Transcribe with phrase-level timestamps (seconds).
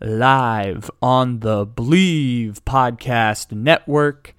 [0.00, 4.34] live on the Believe Podcast Network,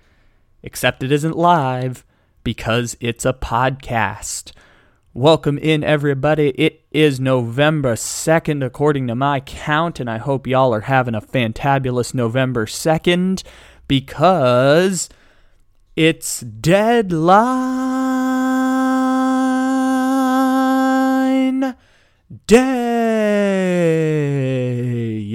[0.62, 2.06] except it isn't live
[2.44, 4.52] because it's a podcast.
[5.14, 6.50] Welcome in, everybody.
[6.50, 11.22] It is November 2nd, according to my count, and I hope y'all are having a
[11.22, 13.42] fantabulous November 2nd
[13.88, 15.08] because
[15.96, 17.46] it's deadline
[22.48, 22.85] day.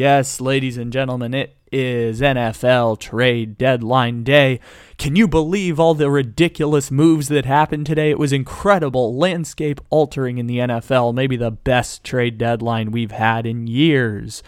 [0.00, 4.58] Yes, ladies and gentlemen, it is NFL trade deadline day.
[4.96, 8.08] Can you believe all the ridiculous moves that happened today?
[8.08, 13.44] It was incredible, landscape altering in the NFL, maybe the best trade deadline we've had
[13.44, 14.42] in years.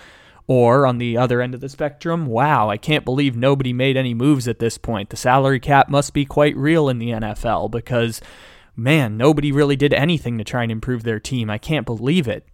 [0.47, 4.15] Or on the other end of the spectrum, wow, I can't believe nobody made any
[4.15, 5.11] moves at this point.
[5.11, 8.23] The salary cap must be quite real in the NFL because,
[8.75, 11.51] man, nobody really did anything to try and improve their team.
[11.51, 12.47] I can't believe it.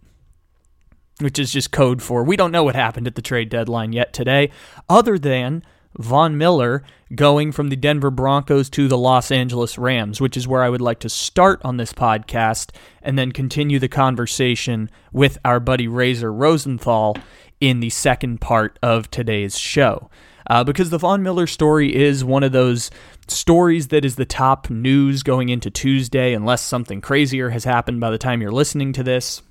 [1.19, 4.13] Which is just code for we don't know what happened at the trade deadline yet
[4.13, 4.51] today,
[4.87, 5.63] other than
[5.97, 6.83] Von Miller
[7.15, 10.81] going from the Denver Broncos to the Los Angeles Rams, which is where I would
[10.81, 16.31] like to start on this podcast and then continue the conversation with our buddy Razor
[16.31, 17.17] Rosenthal
[17.59, 20.09] in the second part of today's show.
[20.47, 22.89] Uh, because the Von Miller story is one of those
[23.27, 28.09] stories that is the top news going into Tuesday, unless something crazier has happened by
[28.09, 29.43] the time you're listening to this.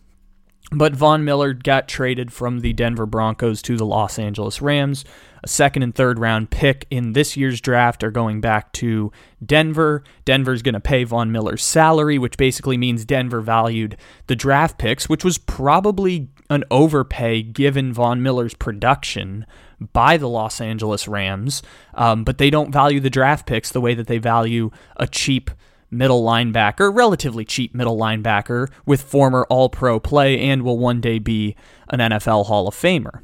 [0.71, 5.05] But Von Miller got traded from the Denver Broncos to the Los Angeles Rams.
[5.43, 9.11] A second and third round pick in this year's draft are going back to
[9.45, 10.05] Denver.
[10.27, 13.97] Denver's going to pay Von Miller's salary, which basically means Denver valued
[14.27, 19.47] the draft picks, which was probably an overpay given Von Miller's production
[19.93, 21.63] by the Los Angeles Rams.
[21.95, 25.51] Um, but they don't value the draft picks the way that they value a cheap
[25.91, 31.19] middle linebacker, relatively cheap middle linebacker with former All Pro play and will one day
[31.19, 31.57] be
[31.89, 33.23] an NFL Hall of Famer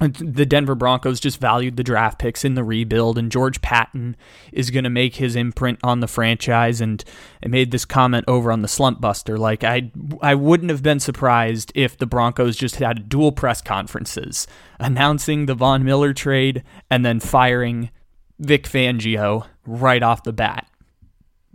[0.00, 4.14] the Denver Broncos just valued the draft picks in the rebuild, and George Paton
[4.52, 6.82] is going to make his imprint on the franchise.
[6.82, 7.02] And
[7.42, 11.00] I made this comment over on the Slump Buster, like I, I wouldn't have been
[11.00, 14.46] surprised if the Broncos just had dual press conferences
[14.78, 17.90] announcing the Von Miller trade and then firing
[18.38, 20.68] Vic Fangio right off the bat,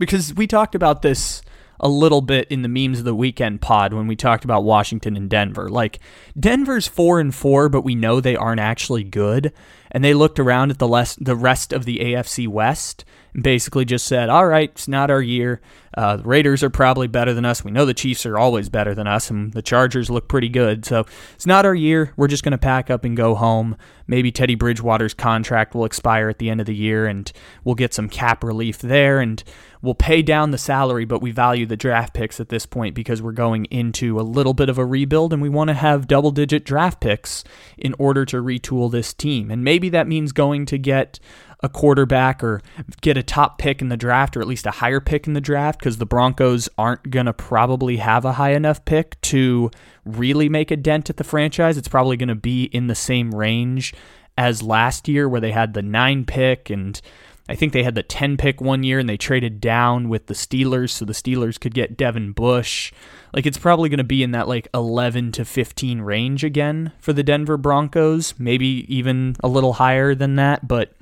[0.02, 1.42] because we talked about this
[1.78, 5.16] a little bit in the memes of the weekend pod when we talked about Washington
[5.16, 5.68] and Denver.
[5.68, 6.00] Like
[6.38, 9.52] Denver's 4 and 4, but we know they aren't actually good.
[9.92, 13.04] And they looked around at the less, the rest of the AFC West
[13.34, 15.60] and basically just said, "All right, it's not our year.
[15.94, 17.64] Uh, the Raiders are probably better than us.
[17.64, 20.84] We know the Chiefs are always better than us, and the Chargers look pretty good.
[20.84, 21.04] So
[21.34, 22.12] it's not our year.
[22.16, 23.76] We're just going to pack up and go home.
[24.06, 27.30] Maybe Teddy Bridgewater's contract will expire at the end of the year, and
[27.64, 29.42] we'll get some cap relief there, and
[29.82, 31.04] we'll pay down the salary.
[31.04, 34.54] But we value the draft picks at this point because we're going into a little
[34.54, 37.44] bit of a rebuild, and we want to have double-digit draft picks
[37.76, 39.50] in order to retool this team.
[39.50, 41.18] And maybe that means going to get
[41.62, 42.60] a quarterback or
[43.02, 45.40] get a top pick in the draft or at least a higher pick in the
[45.40, 49.70] draft because the Broncos aren't going to probably have a high enough pick to
[50.04, 51.78] really make a dent at the franchise.
[51.78, 53.94] It's probably going to be in the same range
[54.36, 57.00] as last year where they had the 9 pick and
[57.48, 60.34] I think they had the 10 pick one year and they traded down with the
[60.34, 62.92] Steelers so the Steelers could get Devin Bush.
[63.34, 67.12] Like it's probably going to be in that like 11 to 15 range again for
[67.12, 70.92] the Denver Broncos, maybe even a little higher than that, but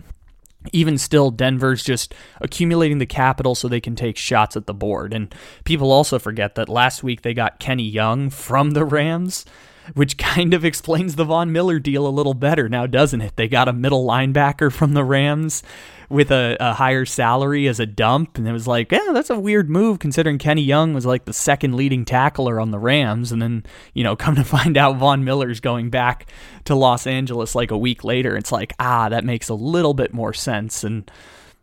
[0.73, 5.15] even still, Denver's just accumulating the capital so they can take shots at the board.
[5.15, 5.35] And
[5.65, 9.47] people also forget that last week they got Kenny Young from the Rams,
[9.95, 13.37] which kind of explains the Von Miller deal a little better now, doesn't it?
[13.37, 15.63] They got a middle linebacker from the Rams
[16.09, 18.37] with a, a, higher salary as a dump.
[18.37, 21.33] And it was like, yeah, that's a weird move considering Kenny Young was like the
[21.33, 23.31] second leading tackler on the Rams.
[23.31, 23.65] And then,
[23.95, 26.29] you know, come to find out Von Miller's going back
[26.65, 28.37] to Los Angeles like a week later.
[28.37, 30.83] It's like, ah, that makes a little bit more sense.
[30.83, 31.09] And,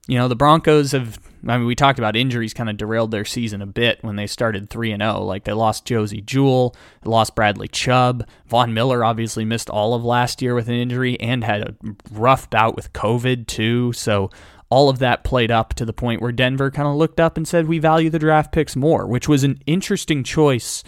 [0.08, 3.26] you know, the Broncos have I mean, we talked about injuries kind of derailed their
[3.26, 5.22] season a bit when they started 3 and 0.
[5.22, 6.76] Like they lost Josey Jewell,
[7.06, 8.28] lost Bradley Chubb.
[8.48, 11.76] Von Miller obviously missed all of last year with an injury and had a
[12.12, 13.94] rough bout with COVID too.
[13.94, 14.30] So
[14.70, 17.48] all of that played up to the point where Denver kind of looked up and
[17.48, 20.84] said, "We value the draft picks more," which was an interesting choice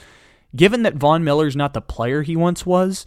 [0.56, 3.06] given that Von Miller's not the player he once was,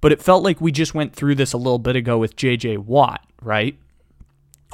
[0.00, 2.78] but it felt like we just went through this a little bit ago with JJ
[2.78, 3.78] Watt, right?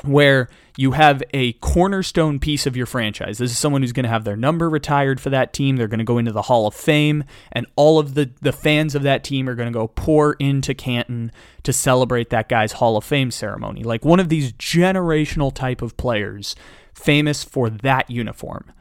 [0.04, 3.38] Where you have a cornerstone piece of your franchise.
[3.38, 5.76] This is someone who's going to have their number retired for that team.
[5.76, 8.94] They're going to go into the Hall of Fame, and all of the, the fans
[8.94, 11.32] of that team are going to go pour into Canton
[11.62, 13.82] to celebrate that guy's Hall of Fame ceremony.
[13.82, 16.54] Like one of these generational type of players
[16.92, 18.72] famous for that uniform.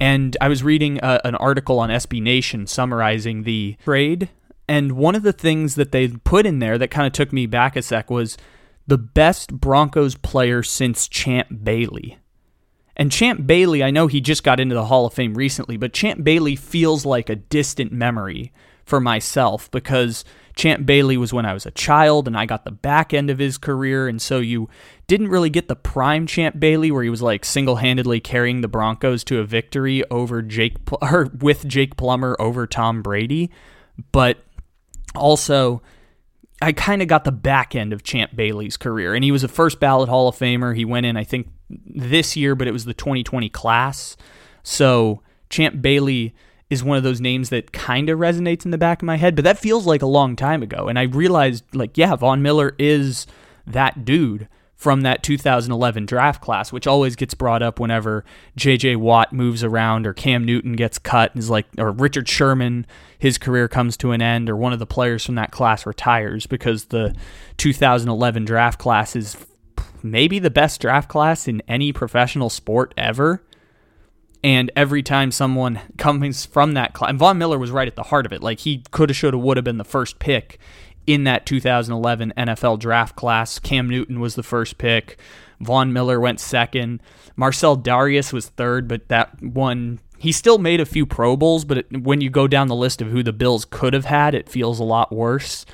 [0.00, 4.30] And I was reading a, uh, an article on SB Nation summarizing the trade.
[4.66, 7.46] And one of the things that they put in there that kind of took me
[7.46, 8.38] back a sec was
[8.90, 12.18] the best Broncos player since Champ Bailey.
[12.96, 15.92] And Champ Bailey, I know he just got into the Hall of Fame recently, but
[15.92, 18.52] Champ Bailey feels like a distant memory
[18.84, 20.24] for myself because
[20.56, 23.38] Champ Bailey was when I was a child and I got the back end of
[23.38, 24.08] his career.
[24.08, 24.68] And so you
[25.06, 28.66] didn't really get the prime Champ Bailey where he was like single handedly carrying the
[28.66, 33.52] Broncos to a victory over Jake or with Jake Plummer over Tom Brady.
[34.10, 34.38] But
[35.14, 35.80] also,
[36.62, 39.14] I kind of got the back end of Champ Bailey's career.
[39.14, 40.76] And he was a first ballot Hall of Famer.
[40.76, 44.16] He went in, I think, this year, but it was the 2020 class.
[44.62, 46.34] So Champ Bailey
[46.68, 49.34] is one of those names that kind of resonates in the back of my head,
[49.34, 50.88] but that feels like a long time ago.
[50.88, 53.26] And I realized, like, yeah, Von Miller is
[53.66, 54.48] that dude
[54.80, 58.24] from that 2011 draft class, which always gets brought up whenever
[58.56, 58.96] J.J.
[58.96, 62.86] Watt moves around or Cam Newton gets cut, is like, or Richard Sherman,
[63.18, 66.46] his career comes to an end, or one of the players from that class retires
[66.46, 67.14] because the
[67.58, 69.36] 2011 draft class is
[70.02, 73.44] maybe the best draft class in any professional sport ever.
[74.42, 78.04] And every time someone comes from that class, and Von Miller was right at the
[78.04, 78.42] heart of it.
[78.42, 80.58] Like he could have, should have, would have been the first pick
[81.12, 83.58] in that 2011 NFL draft class.
[83.58, 85.18] Cam Newton was the first pick.
[85.60, 87.02] Von Miller went second.
[87.36, 91.64] Marcell Dareus was third, but that one he still made a few Pro Bowls.
[91.64, 94.34] But it, when you go down the list of who the Bills could have had,
[94.34, 95.64] it feels a lot worse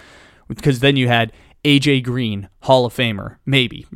[0.49, 1.33] because then you had
[1.65, 3.87] AJ Green, Hall of Famer, maybe.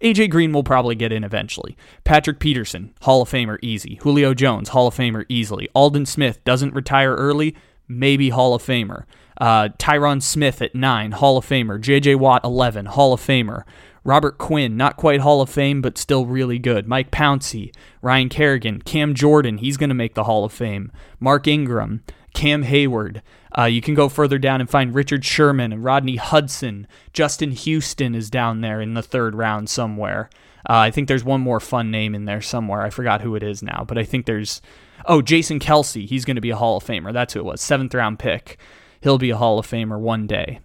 [0.00, 1.76] AJ Green will probably get in eventually.
[2.04, 3.96] Patrick Peterson, Hall of Famer, easy.
[4.02, 5.68] Julio Jones, Hall of Famer, easily.
[5.74, 7.56] Aldon Smith doesn't retire early,
[7.88, 9.02] maybe Hall of Famer.
[9.38, 11.80] Uh, Tyron Smith at 9, Hall of Famer.
[11.80, 12.16] J.J.
[12.16, 13.64] Watt, 11, Hall of Famer.
[14.04, 16.88] Robert Quinn, not quite Hall of Fame, but still really good.
[16.88, 20.90] Mike Pouncey, Ryan Kerrigan, Cam Jordan, he's going to make the Hall of Fame.
[21.20, 22.02] Mark Ingram,
[22.32, 23.22] Cam Hayward.
[23.56, 26.86] Uh, you can go further down and find Richard Sherman and Rodney Hudson.
[27.12, 30.30] Justin Houston is down there in the third round somewhere.
[30.68, 32.82] Uh, I think there's one more fun name in there somewhere.
[32.82, 34.60] I forgot who it is now, but I think there's.
[35.06, 36.06] Oh, Jason Kelce.
[36.06, 37.12] He's going to be a Hall of Famer.
[37.12, 37.60] That's who it was.
[37.60, 38.58] Seventh round pick
[39.00, 40.60] he'll be a Hall of Famer one day.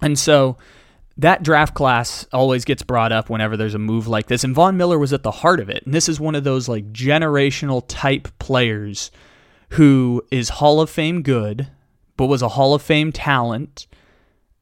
[0.00, 0.56] And so
[1.16, 4.44] that draft class always gets brought up whenever there's a move like this.
[4.44, 5.84] And Von Miller was at the heart of it.
[5.84, 9.10] And this is one of those like generational type players
[9.70, 11.68] who is Hall of Fame good,
[12.16, 13.86] but was a Hall of Fame talent.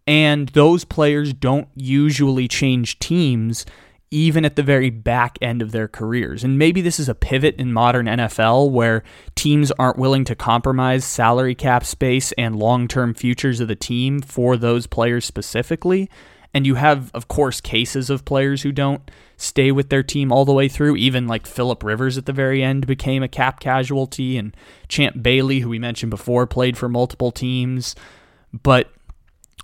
[0.07, 3.67] And those players don't usually change teams
[4.11, 6.45] even at the very back end of their careers.
[6.45, 9.03] And maybe this is a pivot in modern NFL where
[9.35, 14.21] teams aren't willing to compromise salary cap space and long term futures of the team
[14.21, 16.09] for those players specifically.
[16.55, 20.45] And you have, of course, cases of players who don't stay with their team all
[20.45, 20.97] the way through.
[20.97, 24.57] Even like Philip Rivers at the very end became a cap casualty, and
[24.89, 27.95] Champ Bailey, who we mentioned before, played for multiple teams.
[28.63, 28.91] But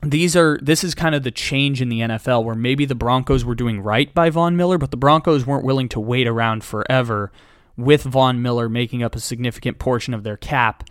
[0.03, 3.45] these are this is kind of the change in the NFL where maybe the Broncos
[3.45, 7.31] were doing right by Von Miller, but the Broncos weren't willing to wait around forever
[7.77, 10.85] with Von Miller making up a significant portion of their cap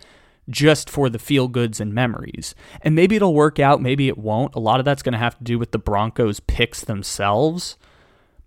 [0.48, 2.54] just for the feel goods and memories.
[2.80, 4.54] And maybe it'll work out, maybe it won't.
[4.54, 7.76] A lot of that's going to have to do with the Broncos picks themselves.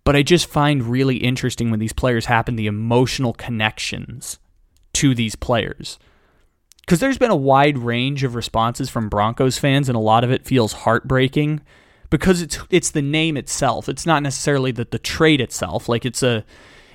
[0.04, 4.40] But I just find really interesting when these players happen the emotional connections
[4.94, 5.98] to these players
[6.86, 10.32] because there's been a wide range of responses from Broncos fans, and a lot of
[10.32, 11.62] it feels heartbreaking
[12.12, 13.90] because it's it's the name itself.
[13.90, 15.90] It's not necessarily the the trade itself.
[15.90, 16.46] Like it's a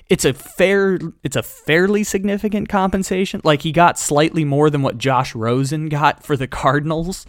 [0.08, 3.40] it's a fair it's a fairly significant compensation.
[3.42, 7.26] Like he got slightly more than what Josh Rosen got for the Cardinals,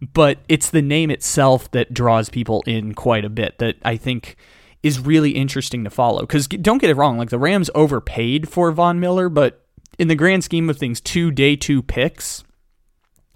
[0.00, 3.58] but it's the name itself that draws people in quite a bit.
[3.58, 4.36] That I think
[4.84, 6.20] is really interesting to follow.
[6.20, 9.65] Because don't get it wrong, like the Rams overpaid for Von Miller, but
[9.98, 12.44] in the grand scheme of things, two day two picks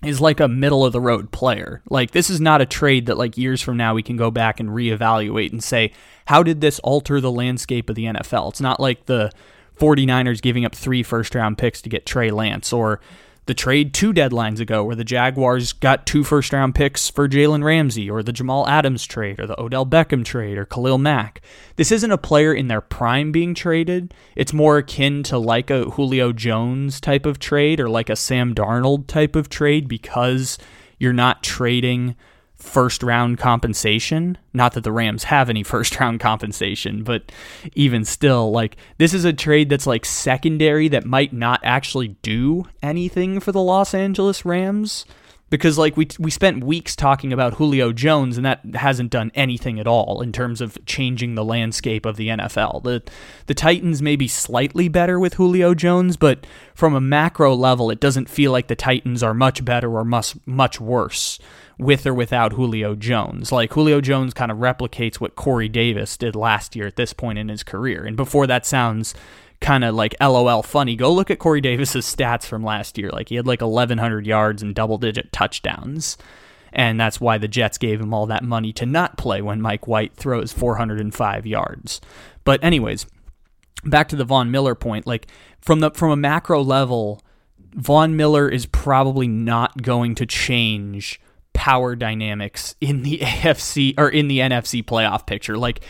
[0.04, 1.82] is like a middle of the road player.
[1.90, 4.58] Like this is not a trade that like years from now we can go back
[4.58, 5.92] and reevaluate and say,
[6.26, 8.50] how did this alter the landscape of the NFL?
[8.50, 9.30] It's not like the
[9.78, 13.00] 49ers giving up three first round picks to get Trey Lance or
[13.50, 17.64] the trade two deadlines ago where the Jaguars got two first round picks for Jalen
[17.64, 21.40] Ramsey, or the Jamal Adams trade, or the Odell Beckham trade, or Khalil Mack.
[21.74, 24.14] This isn't a player in their prime being traded.
[24.36, 28.54] It's more akin to like a Julio Jones type of trade or like a Sam
[28.54, 30.56] Darnold type of trade because
[31.00, 32.14] you're not trading
[32.60, 34.38] first round compensation.
[34.52, 37.32] Not that the Rams have any first round compensation, but
[37.74, 42.66] even still, like this is a trade that's like secondary that might not actually do
[42.82, 45.04] anything for the Los Angeles Rams.
[45.48, 49.80] Because like we we spent weeks talking about Julio Jones and that hasn't done anything
[49.80, 52.84] at all in terms of changing the landscape of the NFL.
[52.84, 53.02] The
[53.46, 57.98] the Titans may be slightly better with Julio Jones, but from a macro level, it
[57.98, 61.40] doesn't feel like the Titans are much better or much much worse
[61.80, 63.50] with or without Julio Jones.
[63.50, 67.38] Like Julio Jones kind of replicates what Corey Davis did last year at this point
[67.38, 68.04] in his career.
[68.04, 69.14] And before that sounds
[69.60, 73.10] kind of like LOL funny, go look at Corey Davis's stats from last year.
[73.10, 76.16] Like he had like 1100 yards and double digit touchdowns.
[76.72, 79.88] And that's why the Jets gave him all that money to not play when Mike
[79.88, 82.00] White throws 405 yards.
[82.44, 83.06] But anyways,
[83.84, 85.26] back to the Von Miller point, like
[85.60, 87.22] from the from a macro level,
[87.74, 91.20] Von Miller is probably not going to change
[91.60, 95.58] power dynamics in the AFC or in the NFC playoff picture.
[95.58, 95.84] Like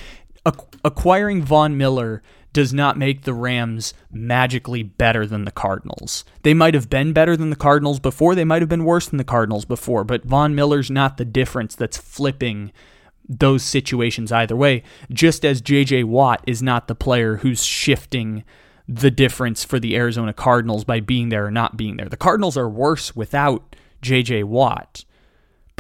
[0.85, 6.25] acquiring Von Miller does not make the Rams magically better than the Cardinals.
[6.43, 9.19] They might have been better than the Cardinals before, they might have been worse than
[9.19, 12.73] the Cardinals before, but Von Miller's not the difference that's flipping
[13.29, 18.43] those situations either way, just as JJ Watt is not the player who's shifting
[18.89, 22.09] the difference for the Arizona Cardinals by being there or not being there.
[22.09, 25.05] The Cardinals are worse without JJ Watt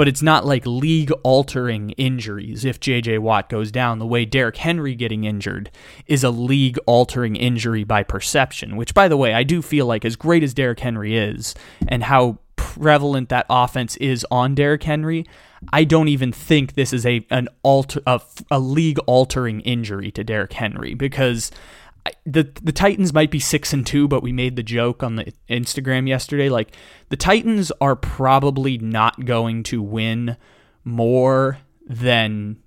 [0.00, 3.98] but it's not like league altering injuries if JJ Watt goes down.
[3.98, 5.70] The way Derrick Henry getting injured
[6.06, 10.06] is a league altering injury by perception, which by the way, I do feel like
[10.06, 11.54] as great as Derrick Henry is
[11.86, 15.26] and how prevalent that offense is on Derrick Henry,
[15.70, 20.24] I don't even think this is a an alter a, a league altering injury to
[20.24, 21.50] Derrick Henry because
[22.24, 25.32] the the Titans might be six and two, but we made the joke on the
[25.48, 26.48] Instagram yesterday.
[26.48, 26.74] Like
[27.08, 30.36] the Titans are probably not going to win
[30.84, 32.58] more than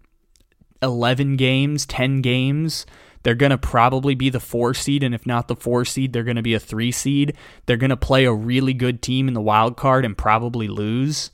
[0.82, 2.86] eleven games, ten games.
[3.24, 6.26] They're going to probably be the four seed, and if not the four seed, they're
[6.26, 7.36] going to be a three seed.
[7.66, 11.32] They're going to play a really good team in the wild card and probably lose,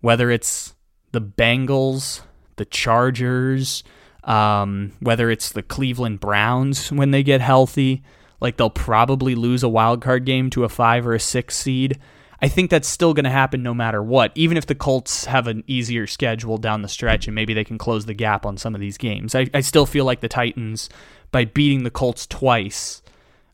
[0.00, 0.74] whether it's
[1.12, 2.20] the Bengals,
[2.56, 3.82] the Chargers
[4.24, 8.02] um, whether it's the Cleveland Browns when they get healthy,
[8.40, 11.98] like they'll probably lose a wild card game to a five or a six seed.
[12.42, 15.46] I think that's still going to happen no matter what, even if the Colts have
[15.46, 18.74] an easier schedule down the stretch and maybe they can close the gap on some
[18.74, 19.34] of these games.
[19.34, 20.88] I, I still feel like the Titans,
[21.32, 23.02] by beating the Colts twice,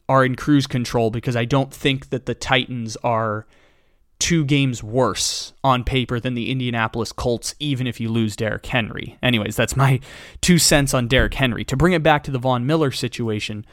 [0.09, 3.45] are in cruise control because I don't think that the Titans are
[4.19, 9.19] two games worse on paper than the Indianapolis Colts, even if you lose Derrick Henry.
[9.23, 10.01] Anyways, that's my
[10.41, 11.65] two cents on Derrick Henry.
[11.65, 13.67] To bring it back to the Von Miller situation,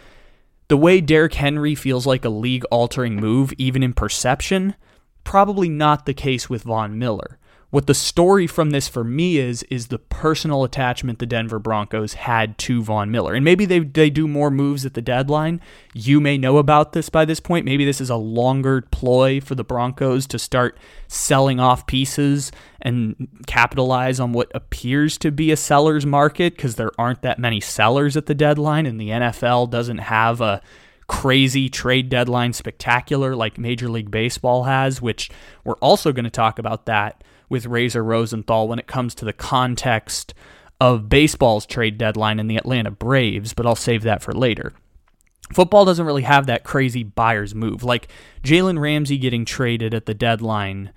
[0.68, 4.76] the way Derrick Henry feels like a league altering move, even in perception,
[5.24, 7.40] probably not the case with Von Miller.
[7.74, 12.14] What the story from this for me is is the personal attachment the Denver Broncos
[12.14, 13.34] had to Von Miller.
[13.34, 15.60] And maybe they they do more moves at the deadline.
[15.92, 17.66] You may know about this by this point.
[17.66, 20.78] Maybe this is a longer ploy for the Broncos to start
[21.08, 26.92] selling off pieces and capitalize on what appears to be a seller's market because there
[27.00, 30.62] aren't that many sellers at the deadline and the NFL doesn't have a
[31.08, 35.32] crazy trade deadline spectacular like Major League Baseball has, which
[35.64, 39.32] we're also going to talk about that with Razor Rosenthal when it comes to the
[39.32, 40.34] context
[40.82, 44.74] of baseball's trade deadline and the Atlanta Braves, but I'll save that for later.
[45.54, 47.84] Football doesn't really have that crazy buyer's move.
[47.84, 48.08] Like
[48.44, 50.92] Jalen Ramsey getting traded at the deadline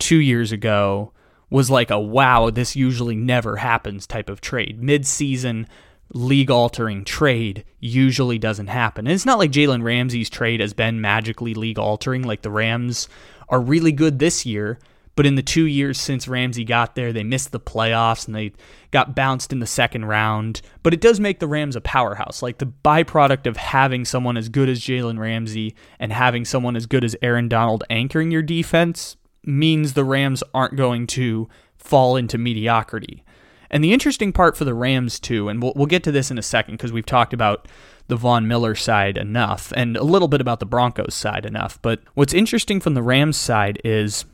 [0.00, 1.12] two years ago
[1.48, 4.82] was like a wow, this usually never happens type of trade.
[4.82, 5.68] Mid season,
[6.12, 9.06] league altering trade usually doesn't happen.
[9.06, 12.22] And it's not like Jalen Ramsey's trade has been magically league altering.
[12.22, 13.08] Like the Rams
[13.48, 14.80] are really good this year,
[15.16, 18.52] but in the two years since Ramsey got there, they missed the playoffs and they
[18.90, 20.62] got bounced in the second round.
[20.82, 22.42] But it does make the Rams a powerhouse.
[22.42, 26.86] Like the byproduct of having someone as good as Jalen Ramsey and having someone as
[26.86, 32.38] good as Aaron Donald anchoring your defense means the Rams aren't going to fall into
[32.38, 33.24] mediocrity.
[33.70, 36.38] And the interesting part for the Rams, too, and we'll, we'll get to this in
[36.38, 37.68] a second because we've talked about
[38.08, 41.80] the Von Miller side enough and a little bit about the Broncos side enough.
[41.80, 44.24] But what's interesting from the Rams side is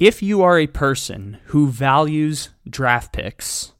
[0.00, 3.72] if you are a person who values draft picks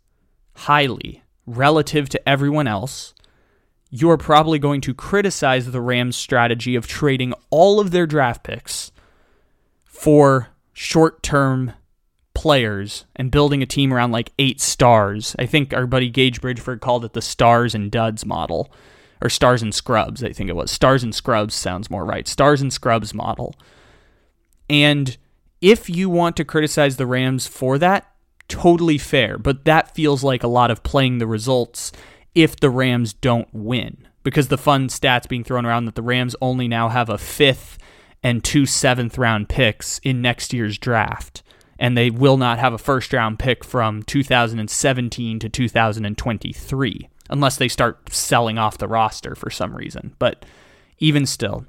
[0.54, 3.14] highly relative to everyone else,
[3.88, 8.44] you are probably going to criticize the Rams' strategy of trading all of their draft
[8.44, 8.92] picks
[9.82, 11.72] for short term
[12.34, 15.34] players and building a team around like eight stars.
[15.38, 18.70] I think our buddy Gage Bridgeford called it the stars and duds model,
[19.22, 20.70] or stars and scrubs, I think it was.
[20.70, 22.28] Stars and scrubs sounds more right.
[22.28, 23.54] Stars and scrubs model.
[24.68, 25.16] And
[25.60, 28.10] if you want to criticize the Rams for that,
[28.48, 31.92] totally fair, but that feels like a lot of playing the results
[32.34, 34.06] if the Rams don't win.
[34.22, 37.78] Because the fun stats being thrown around that the Rams only now have a fifth
[38.22, 41.42] and two seventh round picks in next year's draft.
[41.78, 47.68] And they will not have a first round pick from 2017 to 2023 unless they
[47.68, 50.14] start selling off the roster for some reason.
[50.18, 50.44] But
[50.98, 51.64] even still,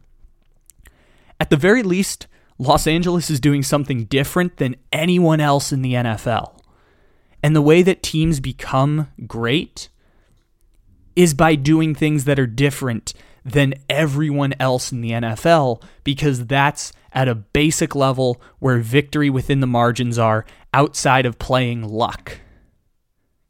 [1.39, 2.27] at the very least,
[2.61, 6.59] Los Angeles is doing something different than anyone else in the NFL.
[7.41, 9.89] And the way that teams become great
[11.15, 16.93] is by doing things that are different than everyone else in the NFL because that's
[17.11, 22.41] at a basic level where victory within the margins are outside of playing luck.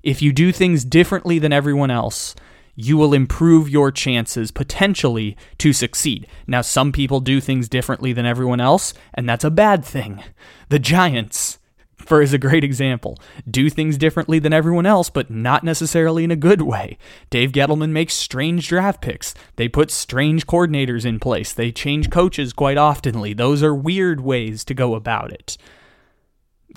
[0.01, 2.34] If you do things differently than everyone else,
[2.75, 6.28] you will improve your chances potentially to succeed.
[6.48, 10.24] Now, some people do things differently than everyone else, and that's a bad thing.
[10.70, 11.60] The Giants
[12.12, 13.18] for is a great example.
[13.50, 16.98] Do things differently than everyone else, but not necessarily in a good way.
[17.30, 19.34] Dave Gettleman makes strange draft picks.
[19.56, 21.54] They put strange coordinators in place.
[21.54, 23.36] They change coaches quite oftenly.
[23.36, 25.58] Those are weird ways to go about it.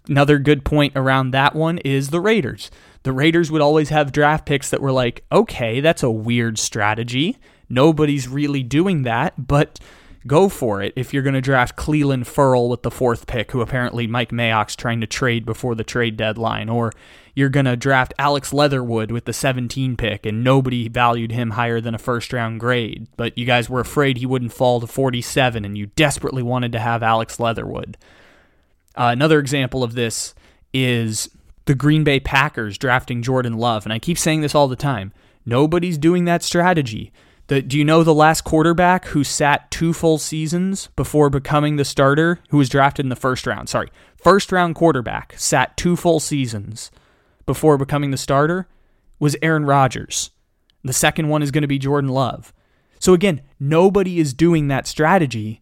[0.08, 2.70] Another good point around that one is the Raiders.
[3.04, 7.38] The Raiders would always have draft picks that were like, okay, that's a weird strategy.
[7.68, 9.78] Nobody's really doing that, but
[10.26, 13.61] go for it if you're going to draft Clelin Ferrell with the fourth pick, who
[13.61, 16.92] apparently Mike Mayock's trying to trade before the trade deadline, or
[17.34, 21.82] you're going to draft Alex Leatherwood with the 17 pick, and nobody valued him higher
[21.82, 25.62] than a first round grade, but you guys were afraid he wouldn't fall to 47,
[25.62, 27.99] and you desperately wanted to have Alex Leatherwood.
[28.96, 30.34] Uh, another example of this
[30.73, 31.28] is
[31.66, 35.12] the Green Bay Packers drafting Jordan Love, and I keep saying this all the time.
[35.46, 37.12] Nobody's doing that strategy.
[37.48, 41.85] The, do you know the last quarterback who sat two full seasons before becoming the
[41.85, 43.68] starter, who was drafted in the first round?
[43.68, 46.90] Sorry, first round quarterback sat two full seasons
[47.44, 48.66] before becoming the starter
[49.18, 50.31] was Aaron Rodgers.
[50.83, 52.53] The second one is going to be Jordan Love.
[52.98, 55.61] So again, nobody is doing that strategy,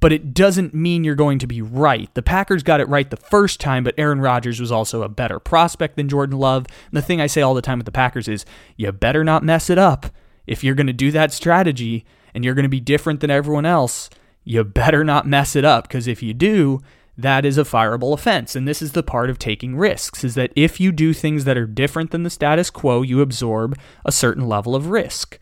[0.00, 2.12] but it doesn't mean you're going to be right.
[2.14, 5.38] The Packers got it right the first time, but Aaron Rodgers was also a better
[5.38, 6.66] prospect than Jordan Love.
[6.90, 8.44] And the thing I say all the time with the Packers is
[8.76, 10.06] you better not mess it up
[10.46, 12.04] if you're going to do that strategy
[12.34, 14.08] and you're going to be different than everyone else,
[14.44, 16.80] you better not mess it up because if you do,
[17.18, 18.54] that is a fireable offense.
[18.54, 21.56] And this is the part of taking risks is that if you do things that
[21.56, 25.38] are different than the status quo, you absorb a certain level of risk.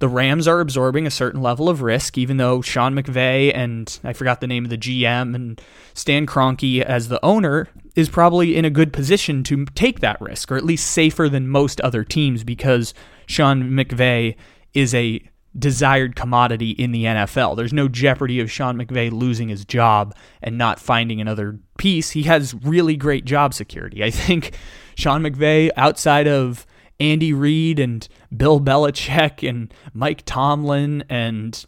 [0.00, 4.14] The Rams are absorbing a certain level of risk, even though Sean McVay and I
[4.14, 5.60] forgot the name of the GM and
[5.92, 10.50] Stan Kroenke as the owner is probably in a good position to take that risk,
[10.50, 12.94] or at least safer than most other teams because
[13.26, 14.36] Sean McVay
[14.72, 15.20] is a
[15.58, 17.56] desired commodity in the NFL.
[17.56, 22.12] There's no jeopardy of Sean McVay losing his job and not finding another piece.
[22.12, 24.02] He has really great job security.
[24.02, 24.56] I think
[24.94, 26.66] Sean McVay, outside of
[27.00, 31.64] Andy Reid and Bill Belichick and Mike Tomlin and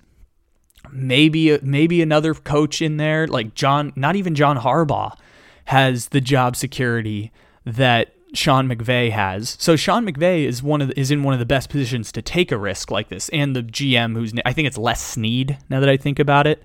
[0.91, 5.17] maybe maybe another coach in there like John, not even John Harbaugh
[5.67, 7.33] has the job security
[7.65, 9.57] that Sean McVay has.
[9.59, 12.23] So Sean McVay is one of the, is in one of the best positions to
[12.23, 15.59] take a risk like this, and the GM who's I think it's Les Snead.
[15.69, 16.63] Now that I think about it,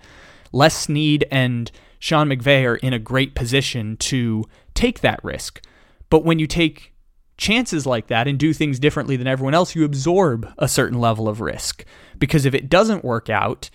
[0.51, 5.61] Les Snead and Sean McVay are in a great position to take that risk.
[6.09, 6.93] But when you take
[7.37, 11.29] chances like that and do things differently than everyone else, you absorb a certain level
[11.29, 11.85] of risk.
[12.17, 13.69] Because if it doesn't work out,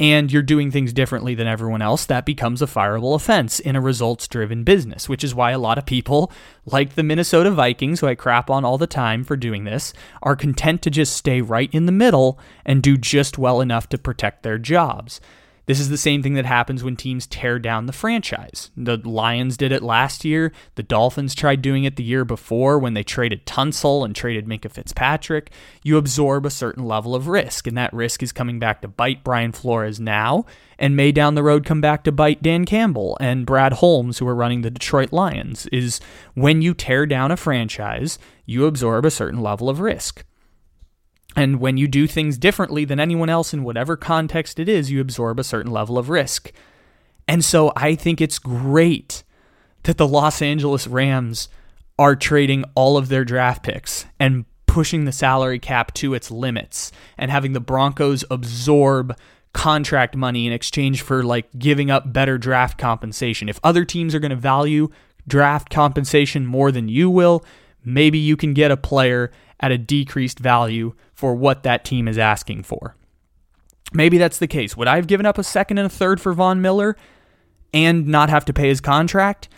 [0.00, 3.80] and you're doing things differently than everyone else, that becomes a fireable offense in a
[3.82, 6.32] results driven business, which is why a lot of people,
[6.64, 9.92] like the Minnesota Vikings, who I crap on all the time for doing this,
[10.22, 13.98] are content to just stay right in the middle and do just well enough to
[13.98, 15.20] protect their jobs.
[15.70, 18.72] This is the same thing that happens when teams tear down the franchise.
[18.76, 20.50] The Lions did it last year.
[20.74, 24.72] The Dolphins tried doing it the year before when they traded Tunsil and traded Minkah
[24.72, 25.52] Fitzpatrick.
[25.84, 29.22] You absorb a certain level of risk, and that risk is coming back to bite
[29.22, 30.44] Brian Flores now
[30.76, 34.26] and may down the road come back to bite Dan Campbell and Brad Holmes, who
[34.26, 35.66] are running the Detroit Lions.
[35.66, 36.00] Is
[36.34, 40.24] when you tear down a franchise, you absorb a certain level of risk.
[41.36, 45.00] And when you do things differently than anyone else in whatever context it is, you
[45.00, 46.52] absorb a certain level of risk.
[47.28, 49.22] And so I think it's great
[49.84, 51.48] that the Los Angeles Rams
[51.98, 56.92] are trading all of their draft picks and pushing the salary cap to its limits
[57.18, 59.16] and having the Broncos absorb
[59.52, 63.48] contract money in exchange for like giving up better draft compensation.
[63.48, 64.90] If other teams are going to value
[65.26, 67.44] draft compensation more than you will,
[67.84, 72.16] maybe you can get a player at a decreased value for what that team is
[72.16, 72.96] asking for.
[73.92, 74.74] Maybe that's the case.
[74.74, 76.96] Would I have given up a second and a third for Von Miller
[77.74, 79.50] and not have to pay his contract?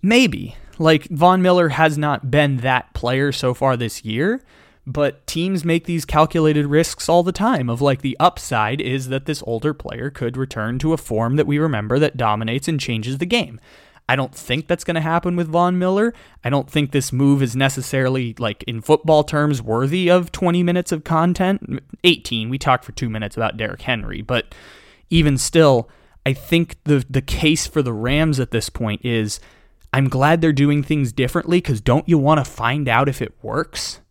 [0.00, 0.56] Maybe.
[0.78, 4.40] Like, Von Miller has not been that player so far this year,
[4.86, 9.26] but teams make these calculated risks all the time of like the upside is that
[9.26, 13.18] this older player could return to a form that we remember that dominates and changes
[13.18, 13.60] the game.
[14.12, 16.12] I don't think that's going to happen with Von Miller.
[16.44, 20.92] I don't think this move is necessarily, like in football terms, worthy of 20 minutes
[20.92, 21.80] of content.
[22.04, 22.50] 18.
[22.50, 24.54] We talked for two minutes about Derrick Henry, but
[25.08, 25.88] even still,
[26.26, 29.40] I think the the case for the Rams at this point is
[29.94, 33.32] I'm glad they're doing things differently because don't you want to find out if it
[33.40, 34.02] works?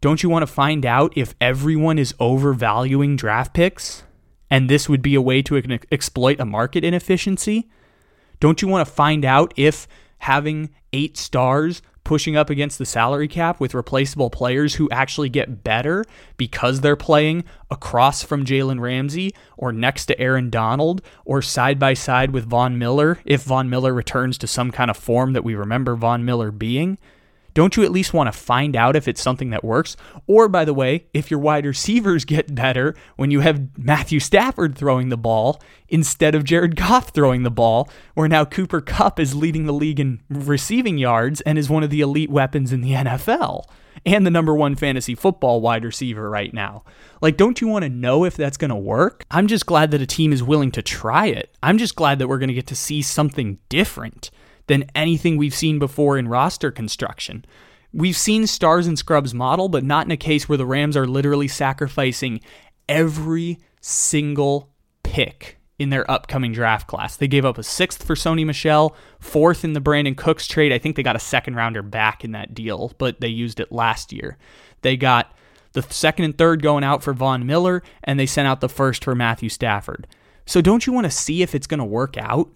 [0.00, 4.02] Don't you want to find out if everyone is overvaluing draft picks?
[4.50, 7.68] And this would be a way to exploit a market inefficiency?
[8.40, 13.28] Don't you want to find out if having eight stars pushing up against the salary
[13.28, 16.02] cap with replaceable players who actually get better
[16.38, 21.92] because they're playing across from Jalen Ramsey or next to Aaron Donald or side by
[21.92, 25.54] side with Von Miller if Von Miller returns to some kind of form that we
[25.54, 26.96] remember Von Miller being?
[27.58, 29.96] Don't you at least want to find out if it's something that works?
[30.28, 34.76] Or, by the way, if your wide receivers get better when you have Matthew Stafford
[34.78, 39.34] throwing the ball instead of Jared Goff throwing the ball, where now Cooper Kupp is
[39.34, 42.92] leading the league in receiving yards and is one of the elite weapons in the
[42.92, 43.64] NFL
[44.06, 46.84] and the number one fantasy football wide receiver right now.
[47.20, 49.24] Like, don't you want to know if that's going to work?
[49.32, 51.52] I'm just glad that a team is willing to try it.
[51.60, 54.30] I'm just glad that we're going to get to see something different
[54.68, 57.44] than anything we've seen before in roster construction.
[57.92, 61.06] We've seen stars and scrubs model, but not in a case where the Rams are
[61.06, 62.40] literally sacrificing
[62.88, 64.70] every single
[65.02, 67.16] pick in their upcoming draft class.
[67.16, 70.72] They gave up a sixth for Sony Michel, fourth in the Brandin Cooks trade.
[70.72, 73.72] I think they got a second rounder back in that deal, but they used it
[73.72, 74.36] last year.
[74.82, 75.34] They got
[75.72, 79.04] the second and third going out for Von Miller, and they sent out the first
[79.04, 80.06] for Matthew Stafford.
[80.44, 82.50] So don't you want to see if it's going to work out?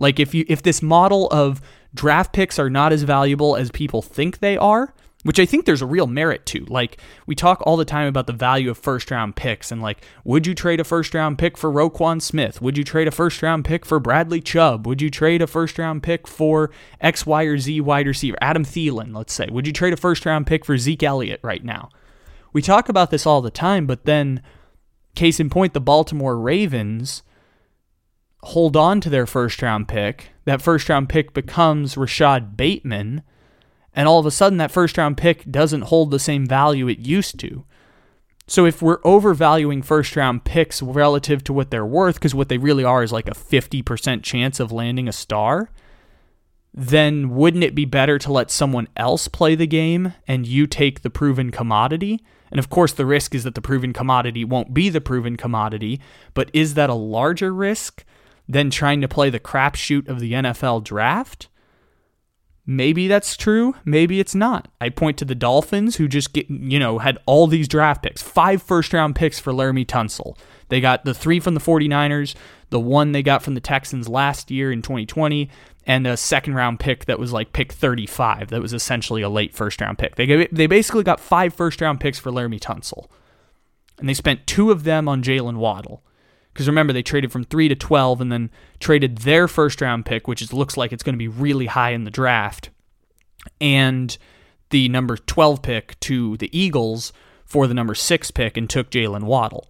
[0.00, 1.60] Like if you if this model of
[1.94, 5.82] draft picks are not as valuable as people think they are, which I think there's
[5.82, 6.64] a real merit to.
[6.64, 10.02] Like we talk all the time about the value of first round picks and like
[10.24, 12.62] would you trade a first round pick for Roquan Smith?
[12.62, 14.86] Would you trade a first round pick for Bradley Chubb?
[14.86, 18.38] Would you trade a first round pick for X, Y, or Z wide receiver?
[18.40, 19.48] Adam Thielen, let's say.
[19.50, 21.90] Would you trade a first round pick for Zeke Elliott right now?
[22.52, 24.42] We talk about this all the time, but then
[25.14, 27.22] case in point, the Baltimore Ravens
[28.42, 30.30] hold on to their first round pick.
[30.44, 33.22] That first round pick becomes Rashod Bateman,
[33.94, 36.98] and all of a sudden that first round pick doesn't hold the same value it
[36.98, 37.64] used to.
[38.46, 42.58] So if we're overvaluing first round picks relative to what they're worth, because what they
[42.58, 45.70] really are is like a 50% chance of landing a star,
[46.74, 51.02] then wouldn't it be better to let someone else play the game and you take
[51.02, 52.24] the proven commodity?
[52.50, 56.00] And of course, the risk is that the proven commodity won't be the proven commodity,
[56.34, 58.04] but is that a larger risk
[58.50, 61.48] than trying to play the crapshoot of the NFL draft.
[62.66, 63.74] Maybe that's true.
[63.84, 64.68] Maybe it's not.
[64.80, 68.22] I point to the Dolphins, who just get, you know, had all these draft picks,
[68.22, 70.36] five first round picks for Laremy Tunsil.
[70.68, 72.34] They got the three from the 49ers,
[72.70, 75.48] the one they got from the Texans last year in 2020,
[75.86, 78.50] and a second round pick that was like pick 35.
[78.50, 80.16] That was essentially a late first round pick.
[80.16, 83.08] They, they basically got five first round picks for Laremy Tunsil.
[83.98, 86.02] And they spent two of them on Jaylen Waddle.
[86.52, 90.26] Because remember, they traded from 3 to 12 and then traded their first round pick,
[90.26, 92.70] which is, looks like it's going to be really high in the draft,
[93.60, 94.18] and
[94.70, 97.12] the number 12 pick to the Eagles
[97.44, 99.69] for the number 6 pick and took Jaylen Waddle.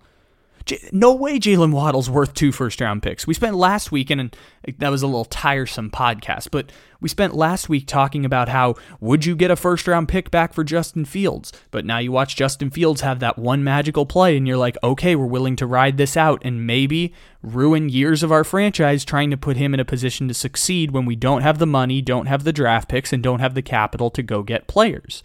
[0.92, 3.26] No way Jaylen Waddle's worth two first round picks.
[3.26, 4.36] We spent last week, and
[4.78, 9.24] that was a little tiresome podcast, but we spent last week talking about how would
[9.24, 11.52] you get a first round pick back for Justin Fields?
[11.70, 15.16] But now you watch Justin Fields have that one magical play, and you're like, okay,
[15.16, 19.36] we're willing to ride this out and maybe ruin years of our franchise trying to
[19.36, 22.44] put him in a position to succeed when we don't have the money, don't have
[22.44, 25.22] the draft picks, and don't have the capital to go get players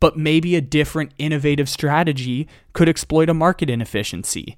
[0.00, 4.56] but maybe a different innovative strategy could exploit a market inefficiency.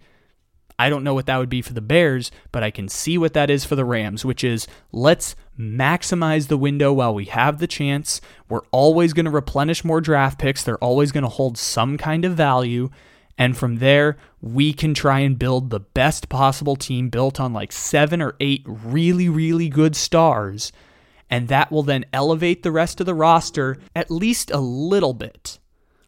[0.78, 3.34] I don't know what that would be for the Bears, but I can see what
[3.34, 7.66] that is for the Rams, which is let's maximize the window while we have the
[7.66, 8.20] chance.
[8.48, 12.24] We're always going to replenish more draft picks, they're always going to hold some kind
[12.24, 12.90] of value.
[13.36, 17.70] And from there, we can try and build the best possible team built on like
[17.70, 20.72] seven or eight really, really good stars
[21.30, 25.58] and that will then elevate the rest of the roster at least a little bit.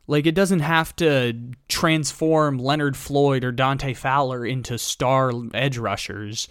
[0.06, 1.34] Like it doesn't have to
[1.68, 6.48] transform Leonard Floyd or Dante Fowler into star edge rushers,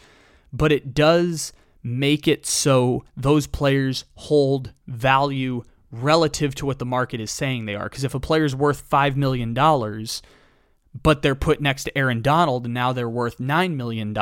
[0.54, 1.52] but it does
[1.84, 7.76] make it so those players hold value relative to what the market is saying they
[7.76, 7.90] are.
[7.90, 9.54] Because if a player's worth $5 million,
[11.04, 14.14] but they're put next to Aaron Donald and now they're worth $9 million,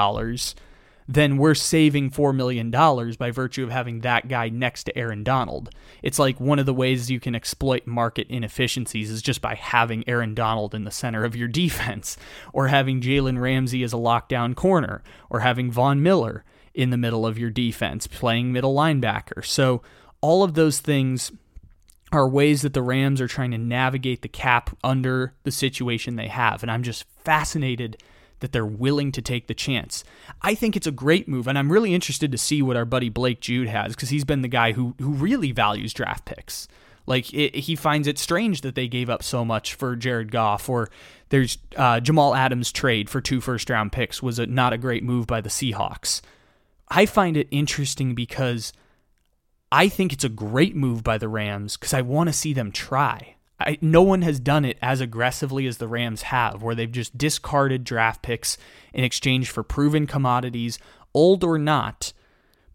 [1.08, 5.70] then we're saving $4 million by virtue of having that guy next to Aaron Donald.
[6.04, 10.08] It's like one of the ways you can exploit market inefficiencies is just by having
[10.08, 12.18] Aaron Donald in the center of your defense,
[12.52, 16.44] or having Jalen Ramsey as a lockdown corner, or having Von Miller
[16.74, 19.44] in the middle of your defense playing middle linebacker.
[19.46, 19.82] So,
[20.20, 21.32] all of those things
[22.12, 26.28] are ways that the Rams are trying to navigate the cap under the situation they
[26.28, 26.64] have.
[26.64, 28.02] And I'm just fascinated
[28.40, 30.04] that they're willing to take the chance.
[30.42, 33.10] I think it's a great move, and I'm really interested to see what our buddy
[33.10, 36.68] Blake Jude has because he's been the guy who who really values draft picks.
[37.06, 40.70] Like it, he finds it strange that they gave up so much for Jared Goff,
[40.70, 40.90] or
[41.30, 45.04] there's uh, Jamal Adams trade for two first round picks was a, not a great
[45.04, 46.22] move by the Seahawks.
[46.90, 48.74] I find it interesting because
[49.72, 52.72] I think it's a great move by the Rams because I want to see them
[52.72, 53.37] try.
[53.60, 57.18] I, no one has done it as aggressively as the Rams have, where they've just
[57.18, 58.58] discarded draft picks
[58.94, 60.78] in exchange for proven commodities,
[61.14, 62.14] old or not.